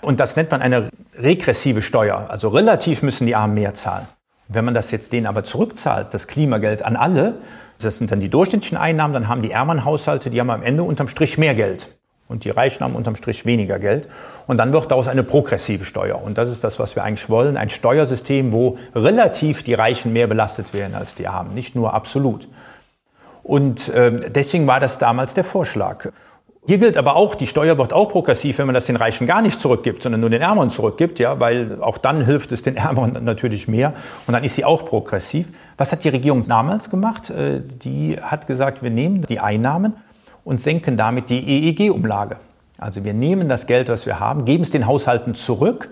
Und 0.02 0.20
das 0.20 0.36
nennt 0.36 0.52
man 0.52 0.62
eine 0.62 0.90
regressive 1.16 1.82
Steuer. 1.82 2.28
Also 2.30 2.50
relativ 2.50 3.04
müssen 3.04 3.28
die 3.28 3.36
Armen 3.36 3.54
mehr 3.54 3.74
zahlen. 3.76 4.08
Wenn 4.54 4.66
man 4.66 4.74
das 4.74 4.92
jetzt 4.92 5.14
denen 5.14 5.28
aber 5.28 5.44
zurückzahlt, 5.44 6.14
das 6.14 6.28
Klimageld 6.28 6.84
an 6.84 6.96
alle, 6.96 7.36
das 7.82 7.98
sind 7.98 8.12
dann 8.12 8.20
die 8.20 8.30
durchschnittlichen 8.30 8.78
Einnahmen, 8.78 9.14
dann 9.14 9.28
haben 9.28 9.42
die 9.42 9.52
ärmeren 9.52 9.86
Haushalte, 9.86 10.30
die 10.30 10.40
haben 10.40 10.50
am 10.50 10.62
Ende 10.62 10.84
unterm 10.84 11.08
Strich 11.08 11.38
mehr 11.38 11.56
Geld 11.56 11.90
und 12.32 12.46
die 12.46 12.50
Reichen 12.50 12.84
haben 12.84 12.96
unterm 12.96 13.16
Strich 13.16 13.46
weniger 13.46 13.78
Geld. 13.78 14.08
Und 14.48 14.58
dann 14.58 14.72
wird 14.72 14.90
daraus 14.90 15.08
eine 15.10 15.24
progressive 15.24 15.84
Steuer. 15.84 16.22
Und 16.22 16.38
das 16.38 16.50
ist 16.50 16.64
das, 16.64 16.80
was 16.80 16.96
wir 16.96 17.04
eigentlich 17.04 17.30
wollen. 17.30 17.58
Ein 17.58 17.70
Steuersystem, 17.70 18.54
wo 18.54 18.78
relativ 18.96 19.64
die 19.64 19.74
Reichen 19.74 20.14
mehr 20.14 20.28
belastet 20.28 20.74
werden 20.74 20.96
als 20.96 21.14
die 21.14 21.28
Armen, 21.28 21.54
nicht 21.54 21.76
nur 21.76 21.94
absolut. 21.94 22.48
Und 23.44 23.90
äh, 23.90 24.30
deswegen 24.30 24.66
war 24.66 24.80
das 24.80 24.98
damals 24.98 25.34
der 25.34 25.44
Vorschlag. 25.44 26.10
Hier 26.68 26.78
gilt 26.78 26.96
aber 26.96 27.16
auch, 27.16 27.34
die 27.34 27.48
Steuer 27.48 27.80
wird 27.80 27.92
auch 27.92 28.10
progressiv, 28.10 28.60
wenn 28.60 28.68
man 28.68 28.76
das 28.76 28.86
den 28.86 28.96
Reichen 28.96 29.26
gar 29.26 29.42
nicht 29.42 29.60
zurückgibt, 29.60 30.04
sondern 30.04 30.22
nur 30.22 30.30
den 30.30 30.44
Ärmeren 30.44 30.70
zurückgibt, 30.70 31.18
ja, 31.18 31.40
weil 31.40 31.82
auch 31.82 31.98
dann 31.98 32.24
hilft 32.24 32.52
es 32.52 32.62
den 32.62 32.76
Ärmeren 32.78 33.24
natürlich 33.24 33.68
mehr 33.68 33.94
und 34.28 34.34
dann 34.34 34.44
ist 34.44 34.56
sie 34.56 34.64
auch 34.64 34.86
progressiv. 34.86 35.48
Was 35.78 35.92
hat 35.92 36.04
die 36.04 36.10
Regierung 36.10 36.48
damals 36.48 36.92
gemacht? 36.92 37.32
Äh, 37.32 37.62
die 37.62 38.18
hat 38.22 38.46
gesagt, 38.46 38.84
wir 38.84 38.92
nehmen 38.92 39.24
die 39.24 39.40
Einnahmen 39.40 39.96
und 40.44 40.62
senken 40.62 40.98
damit 40.98 41.32
die 41.32 41.40
EEG-Umlage. 41.40 42.38
Also 42.78 43.04
wir 43.04 43.16
nehmen 43.16 43.50
das 43.50 43.66
Geld, 43.66 43.90
was 43.90 44.06
wir 44.06 44.20
haben, 44.20 44.46
geben 44.46 44.62
es 44.62 44.70
den 44.70 44.86
Haushalten 44.86 45.34
zurück, 45.34 45.90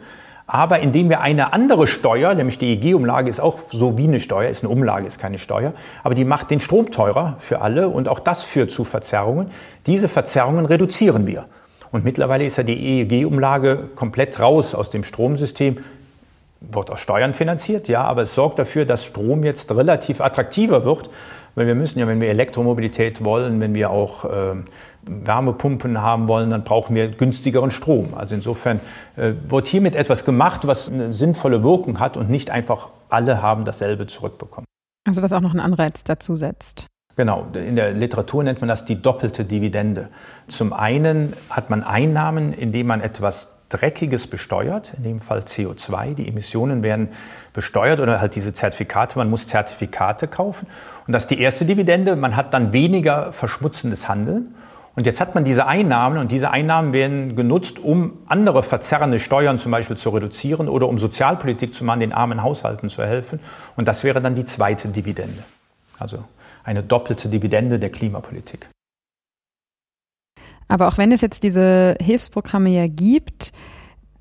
aber 0.52 0.80
indem 0.80 1.10
wir 1.10 1.22
eine 1.22 1.54
andere 1.54 1.86
Steuer, 1.86 2.34
nämlich 2.34 2.58
die 2.58 2.74
EEG-Umlage 2.74 3.30
ist 3.30 3.40
auch 3.40 3.60
so 3.72 4.00
wie 4.00 4.06
eine 4.06 4.20
Steuer, 4.20 4.50
ist 4.50 4.64
eine 4.64 4.74
Umlage, 4.74 5.06
ist 5.06 5.20
keine 5.20 5.38
Steuer, 5.38 5.74
aber 6.04 6.16
die 6.16 6.26
macht 6.26 6.50
den 6.50 6.60
Strom 6.60 6.90
teurer 6.90 7.38
für 7.40 7.62
alle 7.62 7.88
und 7.88 8.08
auch 8.08 8.20
das 8.20 8.42
führt 8.42 8.72
zu 8.72 8.84
Verzerrungen. 8.84 9.52
Diese 9.86 10.10
Verzerrungen 10.10 10.66
reduzieren 10.66 11.28
wir. 11.28 11.46
Und 11.92 12.04
mittlerweile 12.04 12.46
ist 12.46 12.58
ja 12.58 12.64
die 12.64 13.02
EEG-Umlage 13.02 13.90
komplett 13.96 14.40
raus 14.40 14.74
aus 14.74 14.90
dem 14.90 15.04
Stromsystem 15.04 15.78
wird 16.62 16.90
aus 16.90 17.00
Steuern 17.00 17.34
finanziert, 17.34 17.88
ja, 17.88 18.04
aber 18.04 18.24
es 18.24 18.36
sorgt 18.36 18.60
dafür, 18.60 18.86
dass 18.86 19.06
Strom 19.06 19.44
jetzt 19.44 19.72
relativ 19.72 20.22
attraktiver 20.22 20.84
wird, 20.84 21.10
weil 21.56 21.68
wir 21.68 21.76
müssen 21.76 22.00
ja, 22.00 22.08
wenn 22.08 22.22
wir 22.22 22.30
Elektromobilität 22.30 23.24
wollen, 23.24 23.60
wenn 23.60 23.74
wir 23.74 23.90
auch 23.90 24.26
äh, 24.26 24.56
Wärmepumpen 25.04 26.02
haben 26.02 26.28
wollen, 26.28 26.50
dann 26.50 26.64
brauchen 26.64 26.96
wir 26.96 27.10
günstigeren 27.10 27.72
Strom. 27.72 28.14
Also 28.14 28.36
insofern 28.36 28.80
äh, 29.16 29.34
wird 29.48 29.68
hiermit 29.68 29.96
etwas 29.96 30.26
gemacht, 30.26 30.68
was 30.68 30.90
eine 30.90 31.14
sinnvolle 31.14 31.64
Wirkung 31.64 32.00
hat 32.00 32.18
und 32.18 32.30
nicht 32.30 32.52
einfach 32.52 32.90
alle 33.10 33.42
haben 33.42 33.66
dasselbe 33.66 34.08
zurückbekommen. 34.08 34.66
Also 35.08 35.22
was 35.22 35.34
auch 35.34 35.42
noch 35.42 35.52
einen 35.52 35.60
Anreiz 35.60 36.04
dazu 36.04 36.36
setzt. 36.36 36.86
Genau, 37.16 37.48
in 37.54 37.76
der 37.76 37.92
Literatur 37.92 38.44
nennt 38.44 38.62
man 38.62 38.70
das 38.70 38.86
die 38.86 39.02
doppelte 39.02 39.44
Dividende. 39.44 40.10
Zum 40.48 40.72
einen 40.72 41.34
hat 41.50 41.70
man 41.70 41.84
Einnahmen, 41.84 42.54
indem 42.54 42.88
man 42.88 43.02
etwas 43.02 43.59
Dreckiges 43.70 44.28
besteuert, 44.28 44.94
in 44.98 45.04
dem 45.04 45.20
Fall 45.22 45.40
CO2. 45.40 46.16
Die 46.16 46.28
Emissionen 46.28 46.84
werden 46.84 47.10
besteuert 47.54 48.00
oder 48.00 48.20
halt 48.20 48.36
diese 48.36 48.52
Zertifikate, 48.52 49.18
man 49.18 49.30
muss 49.30 49.48
Zertifikate 49.48 50.28
kaufen. 50.28 50.68
Und 51.08 51.14
das 51.14 51.24
ist 51.24 51.32
die 51.32 51.40
erste 51.40 51.66
Dividende, 51.66 52.16
man 52.16 52.36
hat 52.36 52.54
dann 52.54 52.74
weniger 52.74 53.32
verschmutzendes 53.32 54.08
Handeln. 54.08 54.56
Und 54.96 55.06
jetzt 55.06 55.22
hat 55.22 55.36
man 55.36 55.44
diese 55.44 55.66
Einnahmen 55.66 56.18
und 56.18 56.32
diese 56.32 56.52
Einnahmen 56.52 56.94
werden 56.94 57.36
genutzt, 57.36 57.80
um 57.80 58.18
andere 58.28 58.64
verzerrende 58.64 59.20
Steuern 59.20 59.58
zum 59.58 59.72
Beispiel 59.72 59.96
zu 59.96 60.10
reduzieren 60.10 60.68
oder 60.68 60.90
um 60.90 60.98
Sozialpolitik 60.98 61.74
zu 61.74 61.86
machen, 61.86 62.02
den 62.02 62.12
armen 62.12 62.44
Haushalten 62.44 62.90
zu 62.90 63.04
helfen. 63.04 63.40
Und 63.78 63.88
das 63.88 64.04
wäre 64.04 64.20
dann 64.20 64.36
die 64.36 64.46
zweite 64.46 64.90
Dividende. 64.90 65.44
Also 66.00 66.26
eine 66.64 66.84
doppelte 66.84 67.30
Dividende 67.30 67.80
der 67.80 67.92
Klimapolitik. 67.92 68.68
Aber 70.70 70.88
auch 70.88 70.98
wenn 70.98 71.12
es 71.12 71.20
jetzt 71.20 71.44
diese 71.44 71.98
Hilfsprogramme 72.00 72.70
ja 72.70 72.88
gibt, 72.88 73.52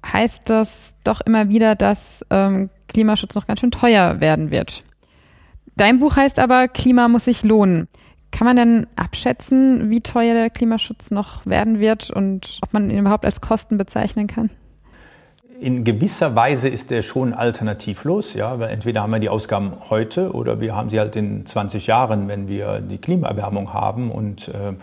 heißt 0.04 0.50
das 0.50 0.96
doch 1.04 1.20
immer 1.20 1.48
wieder, 1.48 1.76
dass 1.76 2.24
ähm, 2.30 2.70
Klimaschutz 2.88 3.34
noch 3.34 3.46
ganz 3.46 3.60
schön 3.60 3.70
teuer 3.70 4.20
werden 4.20 4.50
wird. 4.50 4.82
Dein 5.76 6.00
Buch 6.00 6.16
heißt 6.16 6.40
aber, 6.40 6.66
Klima 6.66 7.06
muss 7.06 7.26
sich 7.26 7.44
lohnen. 7.44 7.86
Kann 8.30 8.46
man 8.46 8.56
denn 8.56 8.86
abschätzen, 8.96 9.90
wie 9.90 10.00
teuer 10.00 10.34
der 10.34 10.50
Klimaschutz 10.50 11.10
noch 11.10 11.46
werden 11.46 11.80
wird 11.80 12.10
und 12.10 12.58
ob 12.62 12.72
man 12.72 12.90
ihn 12.90 12.98
überhaupt 12.98 13.24
als 13.24 13.40
Kosten 13.40 13.78
bezeichnen 13.78 14.26
kann? 14.26 14.50
In 15.60 15.82
gewisser 15.82 16.36
Weise 16.36 16.68
ist 16.68 16.92
der 16.92 17.02
schon 17.02 17.34
alternativlos, 17.34 18.34
ja, 18.34 18.60
weil 18.60 18.70
entweder 18.70 19.02
haben 19.02 19.10
wir 19.10 19.18
die 19.18 19.28
Ausgaben 19.28 19.72
heute 19.90 20.30
oder 20.32 20.60
wir 20.60 20.76
haben 20.76 20.88
sie 20.88 21.00
halt 21.00 21.16
in 21.16 21.46
20 21.46 21.88
Jahren, 21.88 22.28
wenn 22.28 22.46
wir 22.46 22.80
die 22.80 22.98
Klimaerwärmung 22.98 23.72
haben. 23.72 24.12
Und 24.12 24.46
äh, 24.48 24.74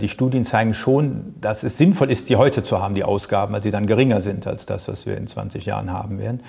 die 0.00 0.06
Studien 0.06 0.44
zeigen 0.44 0.72
schon, 0.72 1.34
dass 1.40 1.64
es 1.64 1.78
sinnvoll 1.78 2.12
ist, 2.12 2.30
die 2.30 2.36
heute 2.36 2.62
zu 2.62 2.80
haben, 2.80 2.94
die 2.94 3.02
Ausgaben, 3.02 3.52
weil 3.52 3.62
sie 3.62 3.72
dann 3.72 3.88
geringer 3.88 4.20
sind 4.20 4.46
als 4.46 4.66
das, 4.66 4.86
was 4.86 5.04
wir 5.04 5.16
in 5.16 5.26
20 5.26 5.66
Jahren 5.66 5.92
haben 5.92 6.20
werden. 6.20 6.44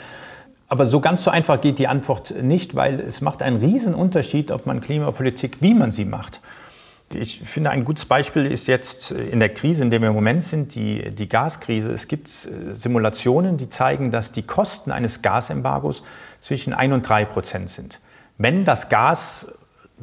Aber 0.67 0.86
so 0.86 1.00
ganz 1.00 1.24
so 1.24 1.32
einfach 1.32 1.60
geht 1.60 1.80
die 1.80 1.88
Antwort 1.88 2.36
nicht, 2.39 2.76
weil 2.76 3.00
es 3.00 3.22
macht 3.22 3.41
einen 3.41 3.58
riesen 3.58 3.96
Unterschied, 3.96 4.52
ob 4.52 4.67
man 4.67 4.82
Klimapolitik, 4.82 5.58
wie 5.62 5.74
man 5.74 5.91
sie 5.91 6.06
macht. 6.06 6.39
Ich 7.13 7.41
finde, 7.41 7.69
ein 7.69 7.86
gutes 7.86 8.06
Beispiel 8.06 8.45
ist 8.45 8.67
jetzt 8.67 9.12
in 9.12 9.39
der 9.39 9.50
Krise, 9.50 9.84
in 9.84 9.89
der 9.89 10.02
wir 10.02 10.10
im 10.10 10.13
Moment 10.13 10.43
sind, 10.43 10.76
die, 10.76 11.12
die 11.12 11.28
Gaskrise. 11.28 11.91
Es 11.91 12.08
gibt 12.08 12.28
äh, 12.28 12.76
Simulationen, 12.76 13.58
die 13.58 13.69
zeigen, 13.69 14.12
dass 14.12 14.32
die 14.32 14.43
Kosten 14.43 14.91
eines 14.91 15.21
Gasembargos 15.21 16.04
zwischen 16.41 16.74
1 16.74 16.93
und 16.93 17.08
3 17.08 17.26
Prozent 17.26 17.69
sind. 17.69 18.00
Wenn 18.38 18.65
das 18.65 18.89
Gas 18.89 19.54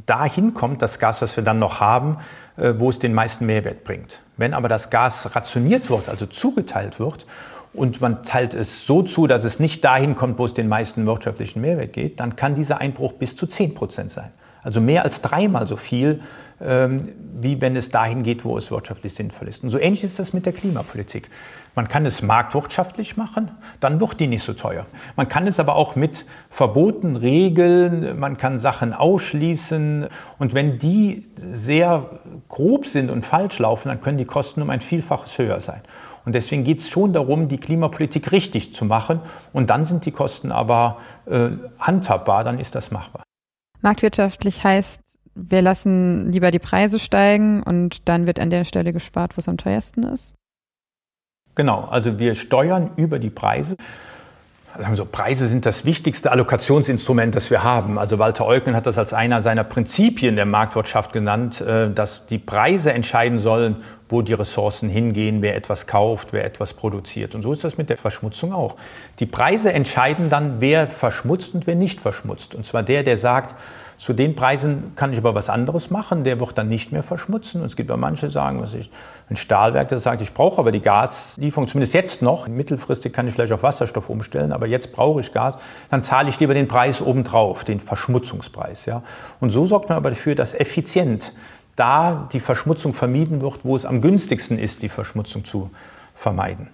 dahin 0.07 0.55
kommt, 0.55 0.83
das 0.83 0.99
Gas, 0.99 1.21
das 1.21 1.37
wir 1.37 1.45
dann 1.45 1.59
noch 1.59 1.81
haben, 1.81 2.19
äh, 2.57 2.75
wo 2.77 2.91
es 2.91 2.99
den 2.99 3.15
meisten 3.15 3.47
Mehrwert 3.47 3.85
bringt. 3.85 4.21
Wenn 4.37 4.55
aber 4.55 4.69
das 4.69 4.91
Gas 4.91 5.35
rationiert 5.35 5.91
wird, 5.91 6.09
also 6.09 6.27
zugeteilt 6.27 7.01
wird, 7.01 7.27
und 7.75 8.01
man 8.01 8.23
teilt 8.23 8.55
es 8.55 8.87
so 8.87 9.03
zu, 9.03 9.27
dass 9.27 9.45
es 9.45 9.61
nicht 9.61 9.85
dahin 9.85 10.15
kommt, 10.15 10.39
wo 10.39 10.47
es 10.47 10.55
den 10.55 10.69
meisten 10.69 11.07
wirtschaftlichen 11.07 11.61
Mehrwert 11.61 11.93
geht, 11.93 12.19
dann 12.19 12.35
kann 12.35 12.55
dieser 12.55 12.81
Einbruch 12.81 13.13
bis 13.13 13.37
zu 13.37 13.47
10 13.47 13.75
Prozent 13.75 14.11
sein. 14.11 14.33
Also 14.69 14.83
mehr 14.83 15.03
als 15.03 15.23
dreimal 15.23 15.67
so 15.67 15.79
viel, 15.79 16.21
ähm, 16.61 17.09
wie 17.41 17.59
wenn 17.63 17.75
es 17.75 17.89
dahin 17.89 18.23
geht, 18.23 18.45
wo 18.45 18.59
es 18.59 18.71
wirtschaftlich 18.71 19.15
sinnvoll 19.15 19.49
ist. 19.49 19.65
Und 19.65 19.71
so 19.71 19.79
ähnlich 19.79 20.05
ist 20.05 20.19
das 20.19 20.35
mit 20.35 20.45
der 20.45 20.53
Klimapolitik. 20.53 21.31
Man 21.75 21.89
kann 21.89 22.05
es 22.05 22.21
marktwirtschaftlich 22.21 23.17
machen, 23.17 23.51
dann 23.81 23.99
wird 23.99 24.21
die 24.21 24.27
nicht 24.27 24.43
so 24.43 24.53
teuer. 24.53 24.85
Man 25.17 25.27
kann 25.27 25.47
es 25.47 25.59
aber 25.59 25.75
auch 25.75 25.97
mit 25.97 26.27
Verboten 26.51 27.17
regeln, 27.17 28.21
man 28.21 28.37
kann 28.37 28.59
Sachen 28.59 28.93
ausschließen. 28.93 30.07
Und 30.39 30.53
wenn 30.53 30.79
die 30.79 31.31
sehr 31.35 32.05
grob 32.51 32.85
sind 32.85 33.11
und 33.11 33.25
falsch 33.25 33.59
laufen, 33.59 33.89
dann 33.89 34.03
können 34.03 34.19
die 34.19 34.27
Kosten 34.27 34.61
um 34.61 34.69
ein 34.69 34.83
Vielfaches 34.83 35.39
höher 35.39 35.63
sein. 35.63 35.81
Und 36.27 36.35
deswegen 36.35 36.63
geht 36.63 36.81
es 36.81 36.91
schon 36.91 37.15
darum, 37.15 37.49
die 37.49 37.57
Klimapolitik 37.57 38.33
richtig 38.33 38.75
zu 38.75 38.85
machen. 38.85 39.21
Und 39.55 39.71
dann 39.71 39.87
sind 39.87 40.05
die 40.05 40.13
Kosten 40.13 40.53
aber 40.53 40.99
äh, 41.25 41.53
handhabbar, 41.79 42.45
dann 42.45 42.59
ist 42.59 42.75
das 42.75 42.91
machbar. 42.91 43.23
Marktwirtschaftlich 43.81 44.65
heißt, 44.65 45.01
wir 45.35 45.63
lassen 45.63 46.33
lieber 46.33 46.51
die 46.51 46.59
Preise 46.59 46.99
steigen 46.99 47.63
und 47.63 48.09
dann 48.09 48.27
wird 48.27 48.41
an 48.41 48.51
der 48.51 48.65
Stelle 48.65 48.93
gespart, 48.93 49.37
wo 49.37 49.41
es 49.41 49.49
am 49.49 49.57
teuersten 49.57 50.03
ist? 50.03 50.35
Genau, 51.55 51.85
also 51.85 52.19
wir 52.19 52.35
steuern 52.35 52.91
über 52.97 53.19
die 53.19 53.31
Preise. 53.31 53.77
Also 54.83 55.05
Preise 55.05 55.49
sind 55.49 55.67
das 55.67 55.85
wichtigste 55.85 56.31
Allokationsinstrument, 56.31 57.35
das 57.35 57.51
wir 57.51 57.63
haben. 57.63 57.99
Also 57.99 58.19
Walter 58.19 58.47
Eucken 58.47 58.77
hat 58.77 58.87
das 58.87 58.97
als 58.97 59.13
einer 59.13 59.41
seiner 59.41 59.65
Prinzipien 59.65 60.37
der 60.37 60.47
Marktwirtschaft 60.47 61.13
genannt, 61.13 61.61
äh, 61.61 61.91
dass 61.91 62.27
die 62.27 62.39
Preise 62.39 62.93
entscheiden 62.93 63.41
sollen, 63.41 63.77
wo 64.09 64.23
die 64.23 64.33
Ressourcen 64.33 64.89
hingehen, 64.89 65.43
wer 65.43 65.57
etwas 65.57 65.87
kauft, 65.87 66.33
wer 66.33 66.45
etwas 66.45 66.75
produziert. 66.75 67.35
Und 67.35 67.43
so 67.43 67.53
ist 67.53 67.65
das 67.65 67.77
mit 67.77 67.91
der 67.91 67.99
Verschmutzung 67.99 68.53
auch. 68.53 68.77
Die 69.19 69.27
Preise 69.27 69.73
entscheiden 69.73 70.31
dann, 70.31 70.61
wer 70.61 70.87
verschmutzt 70.87 71.55
und 71.55 71.67
wer 71.67 71.75
nicht 71.75 72.01
verschmutzt. 72.01 72.55
Und 72.55 72.65
zwar 72.65 72.83
der, 72.83 73.03
der 73.03 73.19
sagt, 73.19 73.55
zu 73.99 74.13
den 74.13 74.37
Preisen 74.37 74.93
kann 74.95 75.13
ich 75.13 75.19
aber 75.19 75.35
was 75.35 75.49
anderes 75.49 75.91
machen, 75.91 76.23
der 76.23 76.39
wird 76.39 76.57
dann 76.57 76.69
nicht 76.69 76.93
mehr 76.93 77.03
verschmutzen. 77.03 77.61
Und 77.61 77.67
es 77.67 77.75
gibt 77.75 77.91
auch 77.91 77.97
manche, 77.97 78.31
sagen, 78.31 78.63
was 78.63 78.73
ich, 78.73 78.91
ein 79.29 79.35
Stahlwerk, 79.35 79.89
das 79.89 80.05
sagt, 80.05 80.23
ich 80.23 80.33
brauche 80.33 80.61
aber 80.61 80.71
die 80.71 80.81
Gaslieferung, 80.81 81.67
zumindest 81.67 81.95
jetzt 81.95 82.23
noch. 82.23 82.47
Mittelfristig 82.47 83.13
kann 83.13 83.27
ich 83.27 83.35
vielleicht 83.35 83.53
auf 83.53 83.65
Wasserstoff 83.65 84.09
umstellen, 84.09 84.53
aber 84.53 84.69
jetzt 84.69 84.93
brauche 84.93 85.21
ich 85.21 85.33
Gas. 85.33 85.59
Dann 85.91 86.05
zahle 86.05 86.29
ich 86.29 86.39
lieber 86.39 86.55
den 86.55 86.69
Preis 86.69 87.03
obendrauf, 87.03 87.65
den 87.65 87.81
Verschmutzungspreis. 87.81 88.87
Ja. 88.87 89.03
Und 89.41 89.51
so 89.51 89.67
sorgt 89.67 89.89
man 89.89 89.97
aber 89.99 90.11
dafür, 90.11 90.37
dass 90.37 90.55
effizient 90.55 91.33
da 91.75 92.29
die 92.33 92.41
Verschmutzung 92.41 92.95
vermieden 92.95 93.41
wird, 93.41 93.65
wo 93.65 93.75
es 93.75 93.85
am 93.85 94.01
günstigsten 94.01 94.59
ist, 94.59 94.83
die 94.83 94.89
Verschmutzung 94.89 95.45
zu 95.45 95.71
vermeiden. 96.15 96.69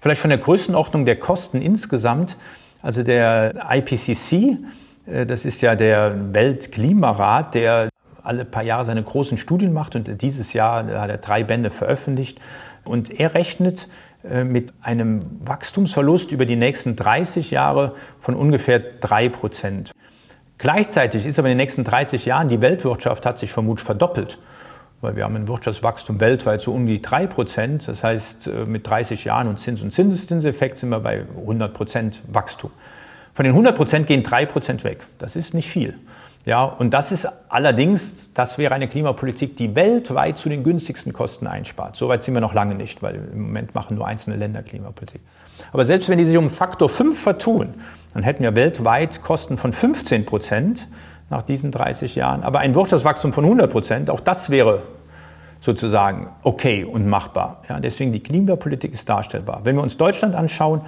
Vielleicht 0.00 0.22
von 0.22 0.30
der 0.30 0.38
Größenordnung 0.38 1.04
der 1.04 1.18
Kosten 1.18 1.60
insgesamt, 1.60 2.36
also 2.80 3.02
der 3.02 3.66
IPCC, 3.70 4.58
das 5.06 5.44
ist 5.44 5.60
ja 5.60 5.74
der 5.74 6.32
Weltklimarat, 6.32 7.54
der 7.54 7.88
alle 8.22 8.44
paar 8.44 8.62
Jahre 8.62 8.84
seine 8.84 9.02
großen 9.02 9.36
Studien 9.36 9.72
macht 9.72 9.96
und 9.96 10.22
dieses 10.22 10.52
Jahr 10.52 10.86
hat 10.86 11.10
er 11.10 11.18
drei 11.18 11.42
Bände 11.42 11.70
veröffentlicht 11.70 12.40
und 12.84 13.10
er 13.10 13.34
rechnet 13.34 13.88
äh, 14.24 14.44
mit 14.44 14.72
einem 14.82 15.20
Wachstumsverlust 15.44 16.32
über 16.32 16.46
die 16.46 16.56
nächsten 16.56 16.96
30 16.96 17.50
Jahre 17.50 17.94
von 18.20 18.34
ungefähr 18.34 18.78
drei 18.78 19.28
Prozent. 19.28 19.92
Gleichzeitig 20.58 21.26
ist 21.26 21.38
aber 21.38 21.48
in 21.48 21.52
den 21.52 21.58
nächsten 21.58 21.82
30 21.82 22.24
Jahren 22.24 22.48
die 22.48 22.60
Weltwirtschaft 22.60 23.26
hat 23.26 23.38
sich 23.38 23.50
vermutlich 23.50 23.84
verdoppelt, 23.84 24.38
weil 25.00 25.16
wir 25.16 25.24
haben 25.24 25.34
ein 25.34 25.48
Wirtschaftswachstum 25.48 26.20
weltweit 26.20 26.60
so 26.60 26.72
um 26.72 26.86
die 26.86 27.02
3 27.02 27.26
Prozent. 27.26 27.88
Das 27.88 28.04
heißt, 28.04 28.46
äh, 28.46 28.66
mit 28.66 28.86
30 28.86 29.24
Jahren 29.24 29.48
und 29.48 29.58
Zins- 29.58 29.82
und 29.82 29.92
Zinseszinseffekt 29.92 30.78
sind 30.78 30.90
wir 30.90 31.00
bei 31.00 31.24
100 31.36 31.74
Prozent 31.74 32.22
Wachstum. 32.28 32.70
Von 33.34 33.44
den 33.44 33.52
100 33.52 33.74
Prozent 33.76 34.06
gehen 34.06 34.22
3 34.22 34.46
Prozent 34.46 34.84
weg. 34.84 35.06
Das 35.18 35.36
ist 35.36 35.54
nicht 35.54 35.68
viel. 35.68 35.98
Ja, 36.44 36.64
und 36.64 36.90
das 36.92 37.12
ist 37.12 37.28
allerdings, 37.48 38.32
das 38.34 38.58
wäre 38.58 38.74
eine 38.74 38.88
Klimapolitik, 38.88 39.56
die 39.56 39.76
weltweit 39.76 40.38
zu 40.38 40.48
den 40.48 40.64
günstigsten 40.64 41.12
Kosten 41.12 41.46
einspart. 41.46 41.94
Soweit 41.94 42.22
sind 42.22 42.34
wir 42.34 42.40
noch 42.40 42.52
lange 42.52 42.74
nicht, 42.74 43.00
weil 43.00 43.14
im 43.14 43.42
Moment 43.42 43.76
machen 43.76 43.96
nur 43.96 44.06
einzelne 44.06 44.36
Länder 44.36 44.62
Klimapolitik. 44.62 45.20
Aber 45.72 45.84
selbst 45.84 46.08
wenn 46.08 46.18
die 46.18 46.24
sich 46.24 46.36
um 46.36 46.50
Faktor 46.50 46.88
5 46.88 47.18
vertun, 47.18 47.74
dann 48.12 48.24
hätten 48.24 48.42
wir 48.42 48.56
weltweit 48.56 49.22
Kosten 49.22 49.56
von 49.56 49.72
15 49.72 50.26
Prozent 50.26 50.88
nach 51.30 51.42
diesen 51.42 51.70
30 51.70 52.16
Jahren. 52.16 52.42
Aber 52.42 52.58
ein 52.58 52.74
Wirtschaftswachstum 52.74 53.32
von 53.32 53.44
100 53.44 53.70
Prozent, 53.70 54.10
auch 54.10 54.20
das 54.20 54.50
wäre 54.50 54.82
sozusagen 55.60 56.28
okay 56.42 56.84
und 56.84 57.06
machbar. 57.06 57.62
Ja, 57.68 57.78
deswegen 57.78 58.12
die 58.12 58.20
Klimapolitik 58.20 58.92
ist 58.92 59.08
darstellbar. 59.08 59.60
Wenn 59.62 59.76
wir 59.76 59.82
uns 59.82 59.96
Deutschland 59.96 60.34
anschauen, 60.34 60.80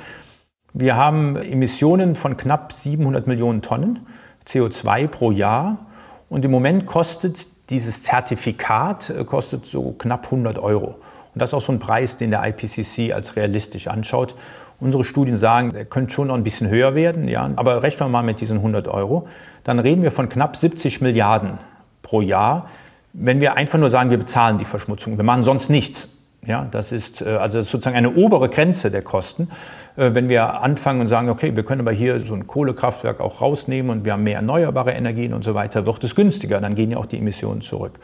wir 0.77 0.97
haben 0.97 1.37
Emissionen 1.37 2.17
von 2.17 2.37
knapp 2.37 2.73
700 2.73 3.29
Millionen 3.29 3.63
Tonnen 3.63 4.01
CO2 4.45 5.07
pro 5.07 5.31
Jahr 5.31 5.87
und 6.29 6.45
im 6.45 6.51
Moment 6.51 6.87
kostet 6.87 7.71
dieses 7.71 8.03
Zertifikat 8.03 9.09
äh, 9.11 9.25
kostet 9.25 9.67
so 9.67 9.93
knapp 9.93 10.25
100 10.25 10.59
Euro. 10.59 10.97
Und 11.33 11.41
das 11.41 11.51
ist 11.51 11.55
auch 11.55 11.63
so 11.63 11.71
ein 11.71 11.79
Preis, 11.79 12.17
den 12.17 12.33
der 12.33 12.45
IPCC 12.45 13.13
als 13.15 13.37
realistisch 13.37 13.87
anschaut. 13.87 14.35
Unsere 14.81 15.05
Studien 15.05 15.39
sagen, 15.39 15.73
er 15.77 15.85
könnte 15.85 16.13
schon 16.13 16.27
noch 16.27 16.35
ein 16.35 16.43
bisschen 16.43 16.69
höher 16.69 16.97
werden, 16.97 17.29
ja, 17.29 17.49
aber 17.55 17.85
rechnen 17.85 18.09
wir 18.09 18.13
mal 18.13 18.23
mit 18.25 18.41
diesen 18.41 18.57
100 18.57 18.89
Euro. 18.89 19.29
Dann 19.63 19.79
reden 19.79 20.03
wir 20.03 20.11
von 20.11 20.29
knapp 20.29 20.57
70 20.57 21.01
Milliarden 21.01 21.59
pro 22.03 22.21
Jahr, 22.21 22.69
wenn 23.13 23.41
wir 23.41 23.55
einfach 23.55 23.79
nur 23.79 23.91
sagen, 23.91 24.11
wir 24.11 24.19
bezahlen 24.19 24.59
die 24.59 24.65
Verschmutzung. 24.65 25.17
Wir 25.17 25.25
machen 25.25 25.45
sonst 25.45 25.71
nichts. 25.71 26.09
Ja, 26.47 26.67
das 26.71 26.93
ist, 26.93 27.23
äh, 27.23 27.37
also 27.37 27.59
das 27.59 27.67
ist 27.67 27.73
sozusagen 27.73 27.97
eine 27.97 28.15
obere 28.15 28.49
Grenze 28.49 28.91
der 28.91 29.03
Kosten. 29.03 29.49
Äh, 29.97 30.15
wenn 30.15 30.29
wir 30.29 30.63
anfangen 30.63 31.01
und 31.01 31.09
sagen, 31.09 31.29
okay, 31.29 31.55
wir 31.57 31.65
können 31.65 31.81
aber 31.81 31.93
hier 31.93 32.21
so 32.21 32.35
ein 32.35 32.47
Kohlekraftwerk 32.47 33.21
auch 33.21 33.41
rausnehmen 33.41 33.91
und 33.91 34.05
wir 34.05 34.13
haben 34.13 34.25
mehr 34.25 34.37
erneuerbare 34.37 34.93
Energien 34.93 35.33
und 35.33 35.45
so 35.45 35.55
weiter, 35.55 35.87
wird 35.87 36.05
es 36.05 36.15
günstiger, 36.15 36.61
dann 36.61 36.75
gehen 36.75 36.91
ja 36.91 36.99
auch 36.99 37.07
die 37.07 37.19
Emissionen 37.19 37.61
zurück. 37.61 37.99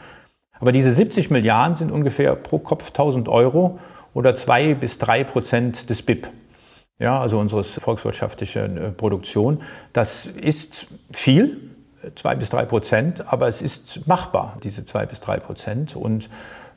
Aber 0.59 0.71
diese 0.71 0.93
70 0.93 1.31
Milliarden 1.31 1.75
sind 1.75 1.91
ungefähr 1.91 2.35
pro 2.35 2.59
Kopf 2.59 2.89
1000 2.89 3.27
Euro 3.29 3.79
oder 4.13 4.35
zwei 4.35 4.73
bis 4.73 4.97
drei 4.97 5.23
Prozent 5.23 5.89
des 5.89 6.01
BIP. 6.01 6.27
Ja, 6.99 7.19
also 7.19 7.39
unseres 7.39 7.73
volkswirtschaftlichen 7.73 8.77
äh, 8.77 8.91
Produktion. 8.91 9.61
Das 9.91 10.27
ist 10.27 10.85
viel, 11.11 11.71
zwei 12.15 12.35
bis 12.35 12.49
drei 12.49 12.65
Prozent, 12.65 13.27
aber 13.27 13.47
es 13.47 13.61
ist 13.61 14.07
machbar, 14.07 14.57
diese 14.63 14.85
zwei 14.85 15.05
bis 15.07 15.19
drei 15.19 15.39
Prozent. 15.39 15.95
Und 15.95 16.29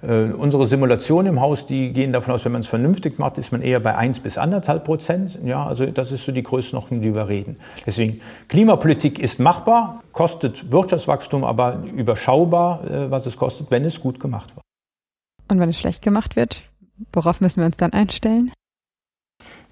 äh, 0.06 0.32
unsere 0.32 0.66
Simulationen 0.66 1.34
im 1.34 1.40
Haus, 1.40 1.66
die 1.66 1.92
gehen 1.92 2.12
davon 2.12 2.34
aus, 2.34 2.44
wenn 2.44 2.52
man 2.52 2.60
es 2.60 2.66
vernünftig 2.66 3.18
macht, 3.18 3.38
ist 3.38 3.52
man 3.52 3.62
eher 3.62 3.80
bei 3.80 3.96
1 3.96 4.20
bis 4.20 4.38
1,5 4.38 4.78
Prozent. 4.80 5.38
Ja, 5.44 5.66
also 5.66 5.86
das 5.86 6.12
ist 6.12 6.24
so 6.24 6.32
die 6.32 6.42
Größenordnung, 6.42 7.00
die 7.00 7.14
wir 7.14 7.28
reden. 7.28 7.56
Deswegen, 7.86 8.20
Klimapolitik 8.48 9.18
ist 9.18 9.40
machbar, 9.40 10.02
kostet 10.12 10.70
Wirtschaftswachstum 10.70 11.44
aber 11.44 11.82
überschaubar, 11.94 12.84
äh, 12.84 13.10
was 13.10 13.26
es 13.26 13.36
kostet, 13.36 13.70
wenn 13.70 13.84
es 13.84 14.00
gut 14.00 14.20
gemacht 14.20 14.54
wird. 14.54 14.64
Und 15.48 15.60
wenn 15.60 15.68
es 15.68 15.78
schlecht 15.78 16.02
gemacht 16.02 16.36
wird, 16.36 16.62
worauf 17.12 17.40
müssen 17.40 17.60
wir 17.60 17.66
uns 17.66 17.76
dann 17.76 17.92
einstellen? 17.92 18.52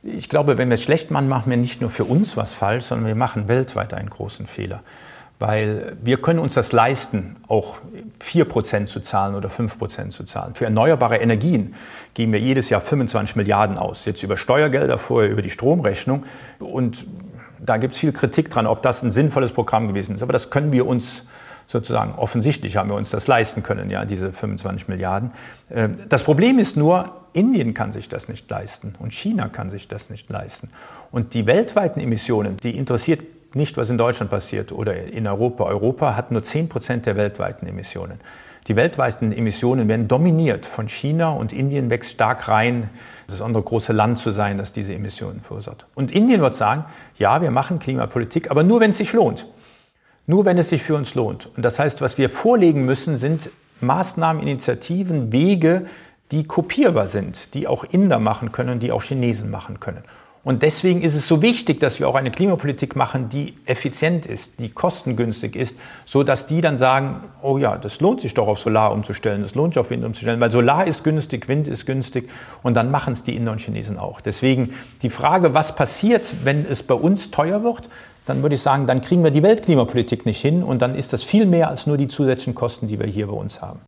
Ich 0.03 0.29
glaube, 0.29 0.59
wenn 0.59 0.69
wir 0.69 0.75
es 0.75 0.83
schlecht 0.83 1.11
machen, 1.11 1.29
machen 1.29 1.51
wir 1.51 1.57
nicht 1.57 1.81
nur 1.81 1.91
für 1.91 2.05
uns 2.05 2.37
was 2.37 2.53
falsch, 2.53 2.85
sondern 2.87 3.07
wir 3.07 3.15
machen 3.15 3.47
weltweit 3.49 3.95
einen 3.95 4.11
großen 4.11 4.47
Fehler 4.47 4.83
weil 5.43 5.97
wir 6.01 6.23
können 6.23 6.39
uns 6.39 6.55
das 6.55 6.71
leisten, 6.71 7.35
auch 7.49 7.79
4% 8.25 8.87
zu 8.87 9.01
zahlen 9.01 9.35
oder 9.35 9.49
5% 9.49 10.11
zu 10.11 10.23
zahlen. 10.23 10.55
Für 10.55 10.67
erneuerbare 10.67 11.17
Energien 11.17 11.75
geben 12.15 12.33
wir 12.33 12.39
jedes 12.39 12.71
Jahr 12.71 12.81
25 12.81 13.35
Milliarden 13.35 13.77
aus, 13.77 14.05
jetzt 14.05 14.23
über 14.23 14.37
Steuergelder, 14.37 14.99
vorher 14.99 15.33
über 15.33 15.43
die 15.43 15.51
Stromrechnung. 15.51 16.27
Und 16.61 17.07
da 17.59 17.77
gibt 17.77 17.95
es 17.95 17.99
viel 17.99 18.13
Kritik 18.13 18.51
dran, 18.51 18.69
ob 18.69 18.83
das 18.83 19.03
ein 19.03 19.11
sinnvolles 19.11 19.51
Programm 19.51 19.89
gewesen 19.89 20.15
ist. 20.15 20.23
Aber 20.23 20.33
das 20.33 20.51
können 20.51 20.71
wir 20.71 20.87
uns 20.87 21.25
sozusagen 21.67 22.13
offensichtlich 22.13 22.77
haben 22.77 22.91
wir 22.91 22.97
uns 22.97 23.11
das 23.11 23.27
leisten 23.27 23.65
können, 23.65 23.91
ja, 23.91 24.05
diese 24.05 24.33
25 24.33 24.87
Milliarden. 24.87 25.33
Ähm, 25.73 25.97
das 26.09 26.23
Problem 26.23 26.61
ist 26.61 26.77
nur, 26.77 27.21
Indien 27.33 27.75
kann 27.75 27.93
sich 27.93 28.09
das 28.09 28.29
nicht 28.29 28.49
leisten 28.49 28.95
und 29.01 29.13
China 29.13 29.49
kann 29.49 29.71
sich 29.71 29.89
das 29.89 30.09
nicht 30.09 30.31
leisten. 30.31 30.69
Und 31.11 31.35
die 31.35 31.47
weltweiten 31.47 31.99
Emissionen, 31.99 32.59
die 32.59 32.77
interessiert 32.77 33.23
nicht, 33.55 33.77
was 33.77 33.91
in 33.91 33.99
Deutschland 33.99 34.31
passiert 34.31 34.73
oder 34.73 34.95
in 34.95 35.27
Europa. 35.27 35.65
Europa 35.65 36.17
hat 36.17 36.31
nur 36.31 36.43
10 36.43 36.69
Prozent 36.69 37.07
der 37.07 37.17
weltweiten 37.17 37.67
Emissionen. 37.67 38.21
Die 38.69 38.77
weltweiten 38.77 39.33
Emissionen 39.33 39.89
werden 39.89 40.07
dominiert 40.07 40.67
von 40.67 40.89
China 40.89 41.31
und 41.31 41.53
Indien 41.53 41.91
wächst 41.91 42.13
stark 42.13 42.47
rein, 42.47 42.91
das 43.27 43.43
andere 43.43 43.63
große 43.63 43.93
Land 43.93 44.19
zu 44.19 44.31
sein, 44.31 44.57
das 44.57 44.71
diese 44.71 44.95
Emissionen 44.95 45.41
verursacht. 45.41 45.87
Und 45.95 46.13
Indien 46.13 46.41
wird 46.41 46.55
sagen, 46.55 46.85
ja, 47.19 47.43
wir 47.43 47.51
machen 47.51 47.81
Klimapolitik, 47.81 48.51
aber 48.51 48.63
nur 48.63 48.81
wenn 48.81 48.91
es 48.91 48.99
sich 48.99 49.13
lohnt. 49.13 49.49
Nur 50.27 50.45
wenn 50.45 50.59
es 50.59 50.69
sich 50.69 50.83
für 50.83 50.95
uns 50.95 51.17
lohnt. 51.17 51.51
Und 51.57 51.65
das 51.65 51.81
heißt, 51.81 52.01
was 52.01 52.19
wir 52.19 52.31
vorlegen 52.31 52.85
müssen, 52.85 53.17
sind 53.17 53.51
Maßnahmen, 53.81 54.41
Initiativen, 54.41 55.33
Wege, 55.33 55.87
die 56.31 56.45
kopierbar 56.45 57.09
sind, 57.09 57.55
die 57.55 57.67
auch 57.67 57.83
Inder 57.85 58.21
machen 58.21 58.53
können, 58.53 58.79
die 58.79 58.93
auch 58.93 59.03
Chinesen 59.03 59.51
machen 59.51 59.81
können. 59.81 60.05
Und 60.45 60.63
deswegen 60.63 61.03
ist 61.03 61.15
es 61.15 61.29
so 61.29 61.41
wichtig, 61.41 61.79
dass 61.79 62.01
wir 62.01 62.09
auch 62.09 62.17
eine 62.17 62.33
Klimapolitik 62.33 62.97
machen, 62.97 63.29
die 63.29 63.55
effizient 63.65 64.27
ist, 64.27 64.59
die 64.59 64.71
kostengünstig 64.71 65.55
ist, 65.55 65.77
so 66.05 66.25
dass 66.25 66.47
die 66.47 66.61
dann 66.61 66.77
sagen, 66.77 67.21
oh 67.43 67.59
ja, 67.59 67.79
das 67.79 68.01
lohnt 68.01 68.21
sich 68.21 68.35
doch 68.35 68.49
auf 68.49 68.59
Solar 68.59 68.93
umzustellen, 68.93 69.43
das 69.43 69.55
lohnt 69.55 69.75
sich 69.75 69.81
auf 69.81 69.91
Wind 69.91 70.05
umzustellen, 70.05 70.41
weil 70.41 70.51
Solar 70.51 70.85
ist 70.85 71.05
günstig, 71.05 71.47
Wind 71.47 71.69
ist 71.69 71.87
günstig 71.87 72.29
und 72.65 72.75
dann 72.75 72.91
machen 72.91 73.13
es 73.13 73.23
die 73.23 73.37
Inder 73.37 73.53
und 73.53 73.61
Chinesen 73.61 73.99
auch. 73.99 74.21
Deswegen 74.21 74.75
die 75.03 75.11
Frage, 75.11 75.55
was 75.55 75.77
passiert, 75.77 76.35
wenn 76.43 76.67
es 76.69 76.83
bei 76.83 76.95
uns 76.95 77.31
teuer 77.31 77.63
wird, 77.63 77.89
dann 78.27 78.43
würde 78.43 78.57
ich 78.57 78.63
sagen, 78.63 78.87
dann 78.87 79.01
kriegen 79.01 79.23
wir 79.23 79.31
die 79.31 79.45
Weltklimapolitik 79.45 80.27
nicht 80.27 80.41
hin 80.41 80.65
und 80.65 80.83
dann 80.83 80.97
ist 80.97 81.13
das 81.13 81.23
viel 81.23 81.47
mehr 81.47 81.69
als 81.69 81.87
nur 81.87 81.97
die 81.97 82.09
zusätzlichen 82.09 82.57
Kosten, 82.57 82.89
die 82.89 82.99
wir 82.99 83.07
hier 83.07 83.29
bei 83.29 83.35
uns 83.35 83.63
haben. 83.63 83.81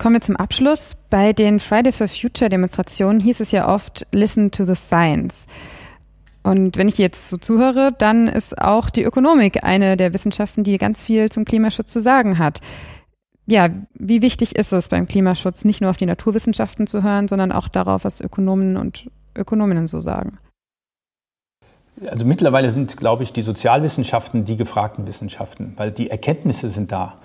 Kommen 0.00 0.14
wir 0.14 0.22
zum 0.22 0.36
Abschluss. 0.36 0.96
Bei 1.10 1.34
den 1.34 1.60
Fridays 1.60 1.98
for 1.98 2.08
Future 2.08 2.48
Demonstrationen 2.48 3.20
hieß 3.20 3.40
es 3.40 3.50
ja 3.50 3.68
oft, 3.68 4.06
listen 4.12 4.50
to 4.50 4.64
the 4.64 4.74
science. 4.74 5.46
Und 6.42 6.78
wenn 6.78 6.88
ich 6.88 6.96
jetzt 6.96 7.28
so 7.28 7.36
zuhöre, 7.36 7.92
dann 7.98 8.26
ist 8.26 8.62
auch 8.62 8.88
die 8.88 9.02
Ökonomik 9.02 9.62
eine 9.62 9.98
der 9.98 10.14
Wissenschaften, 10.14 10.64
die 10.64 10.78
ganz 10.78 11.04
viel 11.04 11.30
zum 11.30 11.44
Klimaschutz 11.44 11.92
zu 11.92 12.00
sagen 12.00 12.38
hat. 12.38 12.62
Ja, 13.44 13.68
wie 13.92 14.22
wichtig 14.22 14.56
ist 14.56 14.72
es 14.72 14.88
beim 14.88 15.06
Klimaschutz, 15.06 15.66
nicht 15.66 15.82
nur 15.82 15.90
auf 15.90 15.98
die 15.98 16.06
Naturwissenschaften 16.06 16.86
zu 16.86 17.02
hören, 17.02 17.28
sondern 17.28 17.52
auch 17.52 17.68
darauf, 17.68 18.04
was 18.04 18.22
Ökonomen 18.22 18.78
und 18.78 19.10
Ökonominnen 19.36 19.86
so 19.86 20.00
sagen? 20.00 20.38
Also 22.06 22.24
mittlerweile 22.24 22.70
sind, 22.70 22.96
glaube 22.96 23.22
ich, 23.22 23.32
die 23.32 23.42
Sozialwissenschaften 23.42 24.44
die 24.44 24.56
gefragten 24.56 25.06
Wissenschaften, 25.06 25.74
weil 25.76 25.90
die 25.90 26.10
Erkenntnisse 26.10 26.68
sind 26.68 26.92
da. 26.92 27.16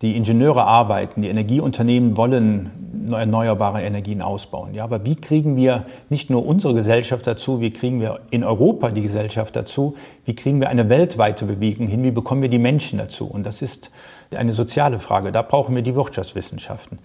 Die 0.00 0.16
Ingenieure 0.16 0.64
arbeiten, 0.64 1.22
die 1.22 1.28
Energieunternehmen 1.28 2.16
wollen 2.16 2.70
erneuerbare 3.10 3.82
Energien 3.82 4.22
ausbauen. 4.22 4.74
Ja, 4.74 4.84
aber 4.84 5.04
wie 5.04 5.16
kriegen 5.16 5.56
wir 5.56 5.84
nicht 6.08 6.30
nur 6.30 6.46
unsere 6.46 6.74
Gesellschaft 6.74 7.26
dazu, 7.26 7.60
wie 7.60 7.72
kriegen 7.72 8.00
wir 8.00 8.20
in 8.30 8.44
Europa 8.44 8.90
die 8.90 9.02
Gesellschaft 9.02 9.54
dazu, 9.54 9.94
wie 10.24 10.34
kriegen 10.34 10.60
wir 10.60 10.70
eine 10.70 10.88
weltweite 10.88 11.44
Bewegung 11.44 11.86
hin, 11.86 12.02
wie 12.02 12.10
bekommen 12.10 12.42
wir 12.42 12.48
die 12.48 12.58
Menschen 12.58 12.98
dazu? 12.98 13.26
Und 13.26 13.44
das 13.44 13.62
ist 13.62 13.90
eine 14.34 14.52
soziale 14.52 14.98
Frage. 14.98 15.32
Da 15.32 15.42
brauchen 15.42 15.74
wir 15.74 15.82
die 15.82 15.94
Wirtschaftswissenschaften. 15.94 16.98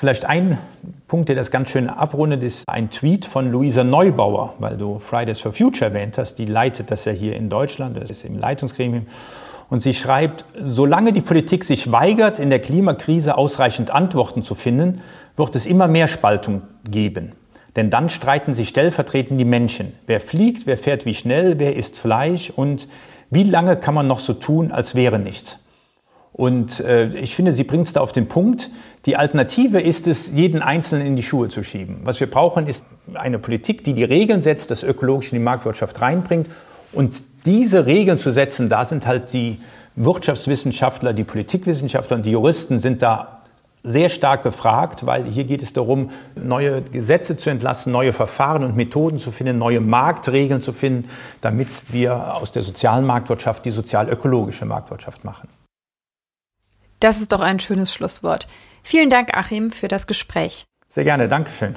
Vielleicht 0.00 0.24
ein 0.24 0.56
Punkt, 1.08 1.28
der 1.28 1.36
das 1.36 1.50
ganz 1.50 1.68
schön 1.68 1.86
abrundet, 1.86 2.42
ist 2.42 2.66
ein 2.66 2.88
Tweet 2.88 3.26
von 3.26 3.52
Luisa 3.52 3.84
Neubauer, 3.84 4.54
weil 4.58 4.78
du 4.78 4.98
Fridays 4.98 5.40
for 5.40 5.52
Future 5.52 5.90
erwähnt 5.90 6.16
hast. 6.16 6.36
Die 6.36 6.46
leitet 6.46 6.90
das 6.90 7.04
ja 7.04 7.12
hier 7.12 7.36
in 7.36 7.50
Deutschland, 7.50 7.98
das 7.98 8.08
ist 8.08 8.24
im 8.24 8.38
Leitungsgremium. 8.38 9.04
Und 9.68 9.80
sie 9.80 9.92
schreibt, 9.92 10.46
solange 10.58 11.12
die 11.12 11.20
Politik 11.20 11.64
sich 11.64 11.92
weigert, 11.92 12.38
in 12.38 12.48
der 12.48 12.60
Klimakrise 12.60 13.36
ausreichend 13.36 13.90
Antworten 13.90 14.42
zu 14.42 14.54
finden, 14.54 15.02
wird 15.36 15.54
es 15.54 15.66
immer 15.66 15.86
mehr 15.86 16.08
Spaltung 16.08 16.62
geben. 16.90 17.32
Denn 17.76 17.90
dann 17.90 18.08
streiten 18.08 18.54
sich 18.54 18.70
stellvertretend 18.70 19.38
die 19.38 19.44
Menschen. 19.44 19.92
Wer 20.06 20.22
fliegt, 20.22 20.66
wer 20.66 20.78
fährt 20.78 21.04
wie 21.04 21.14
schnell, 21.14 21.58
wer 21.58 21.76
isst 21.76 21.98
Fleisch 21.98 22.48
und 22.48 22.88
wie 23.28 23.44
lange 23.44 23.76
kann 23.76 23.94
man 23.94 24.06
noch 24.06 24.20
so 24.20 24.32
tun, 24.32 24.72
als 24.72 24.94
wäre 24.94 25.18
nichts. 25.18 25.58
Und 26.32 26.80
äh, 26.80 27.08
ich 27.08 27.34
finde, 27.34 27.52
sie 27.52 27.64
bringt 27.64 27.86
es 27.86 27.92
da 27.92 28.00
auf 28.00 28.12
den 28.12 28.28
Punkt. 28.28 28.70
Die 29.06 29.16
Alternative 29.16 29.80
ist 29.80 30.06
es, 30.06 30.30
jeden 30.32 30.62
Einzelnen 30.62 31.06
in 31.06 31.16
die 31.16 31.22
Schuhe 31.22 31.48
zu 31.48 31.62
schieben. 31.62 32.00
Was 32.04 32.20
wir 32.20 32.30
brauchen, 32.30 32.66
ist 32.66 32.84
eine 33.14 33.38
Politik, 33.38 33.84
die 33.84 33.94
die 33.94 34.04
Regeln 34.04 34.40
setzt, 34.40 34.70
das 34.70 34.82
Ökologische 34.82 35.34
in 35.34 35.40
die 35.40 35.44
Marktwirtschaft 35.44 36.00
reinbringt 36.00 36.46
und 36.92 37.22
diese 37.46 37.86
Regeln 37.86 38.18
zu 38.18 38.30
setzen, 38.30 38.68
da 38.68 38.84
sind 38.84 39.06
halt 39.06 39.32
die 39.32 39.58
Wirtschaftswissenschaftler, 39.96 41.12
die 41.12 41.24
Politikwissenschaftler 41.24 42.18
und 42.18 42.26
die 42.26 42.30
Juristen 42.30 42.78
sind 42.78 43.02
da 43.02 43.40
sehr 43.82 44.10
stark 44.10 44.42
gefragt, 44.42 45.06
weil 45.06 45.24
hier 45.24 45.44
geht 45.44 45.62
es 45.62 45.72
darum, 45.72 46.10
neue 46.34 46.82
Gesetze 46.82 47.36
zu 47.36 47.48
entlassen, 47.48 47.92
neue 47.92 48.12
Verfahren 48.12 48.62
und 48.62 48.76
Methoden 48.76 49.18
zu 49.18 49.32
finden, 49.32 49.56
neue 49.58 49.80
Marktregeln 49.80 50.60
zu 50.60 50.74
finden, 50.74 51.08
damit 51.40 51.84
wir 51.88 52.34
aus 52.34 52.52
der 52.52 52.62
sozialen 52.62 53.06
Marktwirtschaft 53.06 53.64
die 53.64 53.70
sozial-ökologische 53.70 54.66
Marktwirtschaft 54.66 55.24
machen. 55.24 55.48
Das 57.00 57.20
ist 57.20 57.32
doch 57.32 57.40
ein 57.40 57.60
schönes 57.60 57.92
Schlusswort. 57.92 58.46
Vielen 58.82 59.10
Dank, 59.10 59.36
Achim, 59.36 59.70
für 59.70 59.88
das 59.88 60.06
Gespräch. 60.06 60.64
Sehr 60.88 61.04
gerne, 61.04 61.28
Dankeschön. 61.28 61.76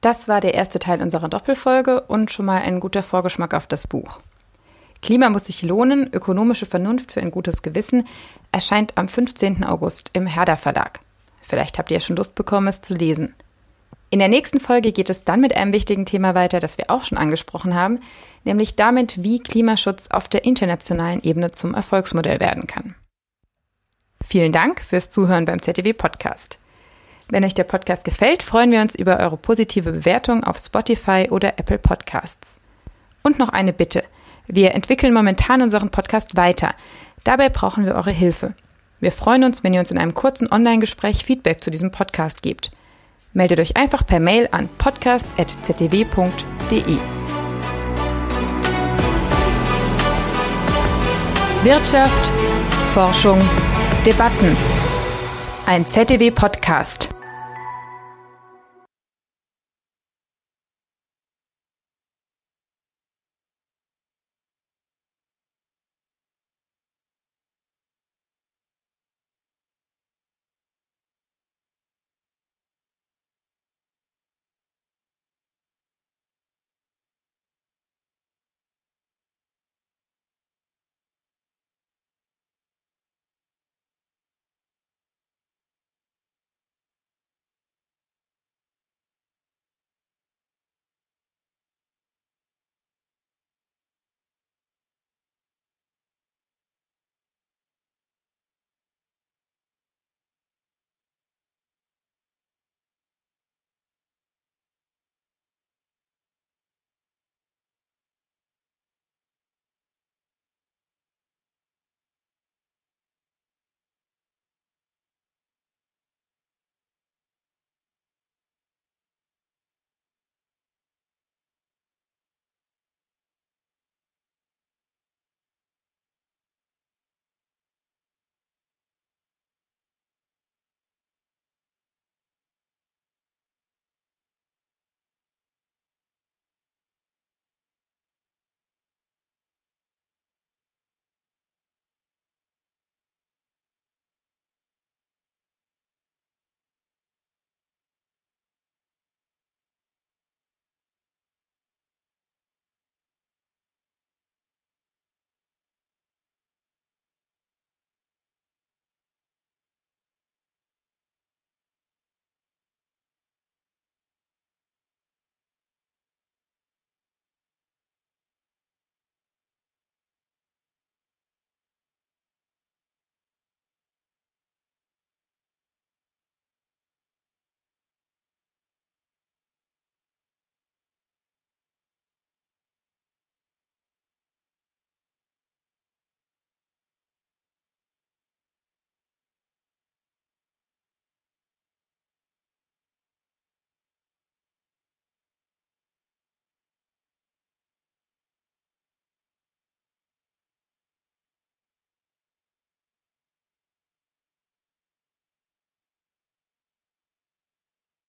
Das 0.00 0.28
war 0.28 0.40
der 0.40 0.54
erste 0.54 0.78
Teil 0.78 1.02
unserer 1.02 1.28
Doppelfolge 1.28 2.02
und 2.02 2.30
schon 2.30 2.46
mal 2.46 2.62
ein 2.62 2.80
guter 2.80 3.02
Vorgeschmack 3.02 3.54
auf 3.54 3.66
das 3.66 3.86
Buch. 3.86 4.20
Klima 5.00 5.28
muss 5.28 5.46
sich 5.46 5.62
lohnen, 5.62 6.12
ökonomische 6.12 6.66
Vernunft 6.66 7.12
für 7.12 7.20
ein 7.20 7.30
gutes 7.30 7.62
Gewissen 7.62 8.06
erscheint 8.50 8.92
am 8.96 9.08
15. 9.08 9.64
August 9.64 10.10
im 10.12 10.26
Herder 10.26 10.56
Verlag. 10.56 11.00
Vielleicht 11.40 11.78
habt 11.78 11.90
ihr 11.90 12.00
schon 12.00 12.16
Lust 12.16 12.34
bekommen, 12.34 12.66
es 12.68 12.80
zu 12.80 12.94
lesen. 12.94 13.34
In 14.10 14.18
der 14.18 14.28
nächsten 14.28 14.58
Folge 14.58 14.92
geht 14.92 15.10
es 15.10 15.24
dann 15.24 15.40
mit 15.40 15.54
einem 15.56 15.72
wichtigen 15.72 16.06
Thema 16.06 16.34
weiter, 16.34 16.60
das 16.60 16.78
wir 16.78 16.90
auch 16.90 17.02
schon 17.02 17.18
angesprochen 17.18 17.74
haben, 17.74 18.00
nämlich 18.44 18.74
damit, 18.74 19.22
wie 19.22 19.38
Klimaschutz 19.38 20.08
auf 20.10 20.28
der 20.28 20.44
internationalen 20.44 21.22
Ebene 21.22 21.50
zum 21.52 21.74
Erfolgsmodell 21.74 22.40
werden 22.40 22.66
kann. 22.66 22.94
Vielen 24.28 24.52
Dank 24.52 24.82
fürs 24.82 25.08
Zuhören 25.08 25.46
beim 25.46 25.62
ZDW 25.62 25.94
Podcast. 25.94 26.58
Wenn 27.30 27.46
euch 27.46 27.54
der 27.54 27.64
Podcast 27.64 28.04
gefällt, 28.04 28.42
freuen 28.42 28.70
wir 28.70 28.82
uns 28.82 28.94
über 28.94 29.18
eure 29.18 29.38
positive 29.38 29.90
Bewertung 29.90 30.44
auf 30.44 30.58
Spotify 30.58 31.28
oder 31.30 31.58
Apple 31.58 31.78
Podcasts. 31.78 32.58
Und 33.22 33.38
noch 33.38 33.48
eine 33.48 33.72
Bitte. 33.72 34.04
Wir 34.46 34.74
entwickeln 34.74 35.14
momentan 35.14 35.62
unseren 35.62 35.88
Podcast 35.88 36.36
weiter. 36.36 36.74
Dabei 37.24 37.48
brauchen 37.48 37.86
wir 37.86 37.94
eure 37.94 38.10
Hilfe. 38.10 38.52
Wir 39.00 39.12
freuen 39.12 39.44
uns, 39.44 39.64
wenn 39.64 39.72
ihr 39.72 39.80
uns 39.80 39.92
in 39.92 39.96
einem 39.96 40.12
kurzen 40.12 40.52
Online-Gespräch 40.52 41.24
Feedback 41.24 41.64
zu 41.64 41.70
diesem 41.70 41.90
Podcast 41.90 42.42
gebt. 42.42 42.70
Meldet 43.32 43.60
euch 43.60 43.78
einfach 43.78 44.06
per 44.06 44.20
Mail 44.20 44.50
an 44.52 44.68
podcast.ztw.de. 44.76 46.98
Wirtschaft, 51.64 52.30
Forschung, 52.92 53.40
Debatten. 54.04 54.56
Ein 55.66 55.86
ZDW-Podcast. 55.86 57.17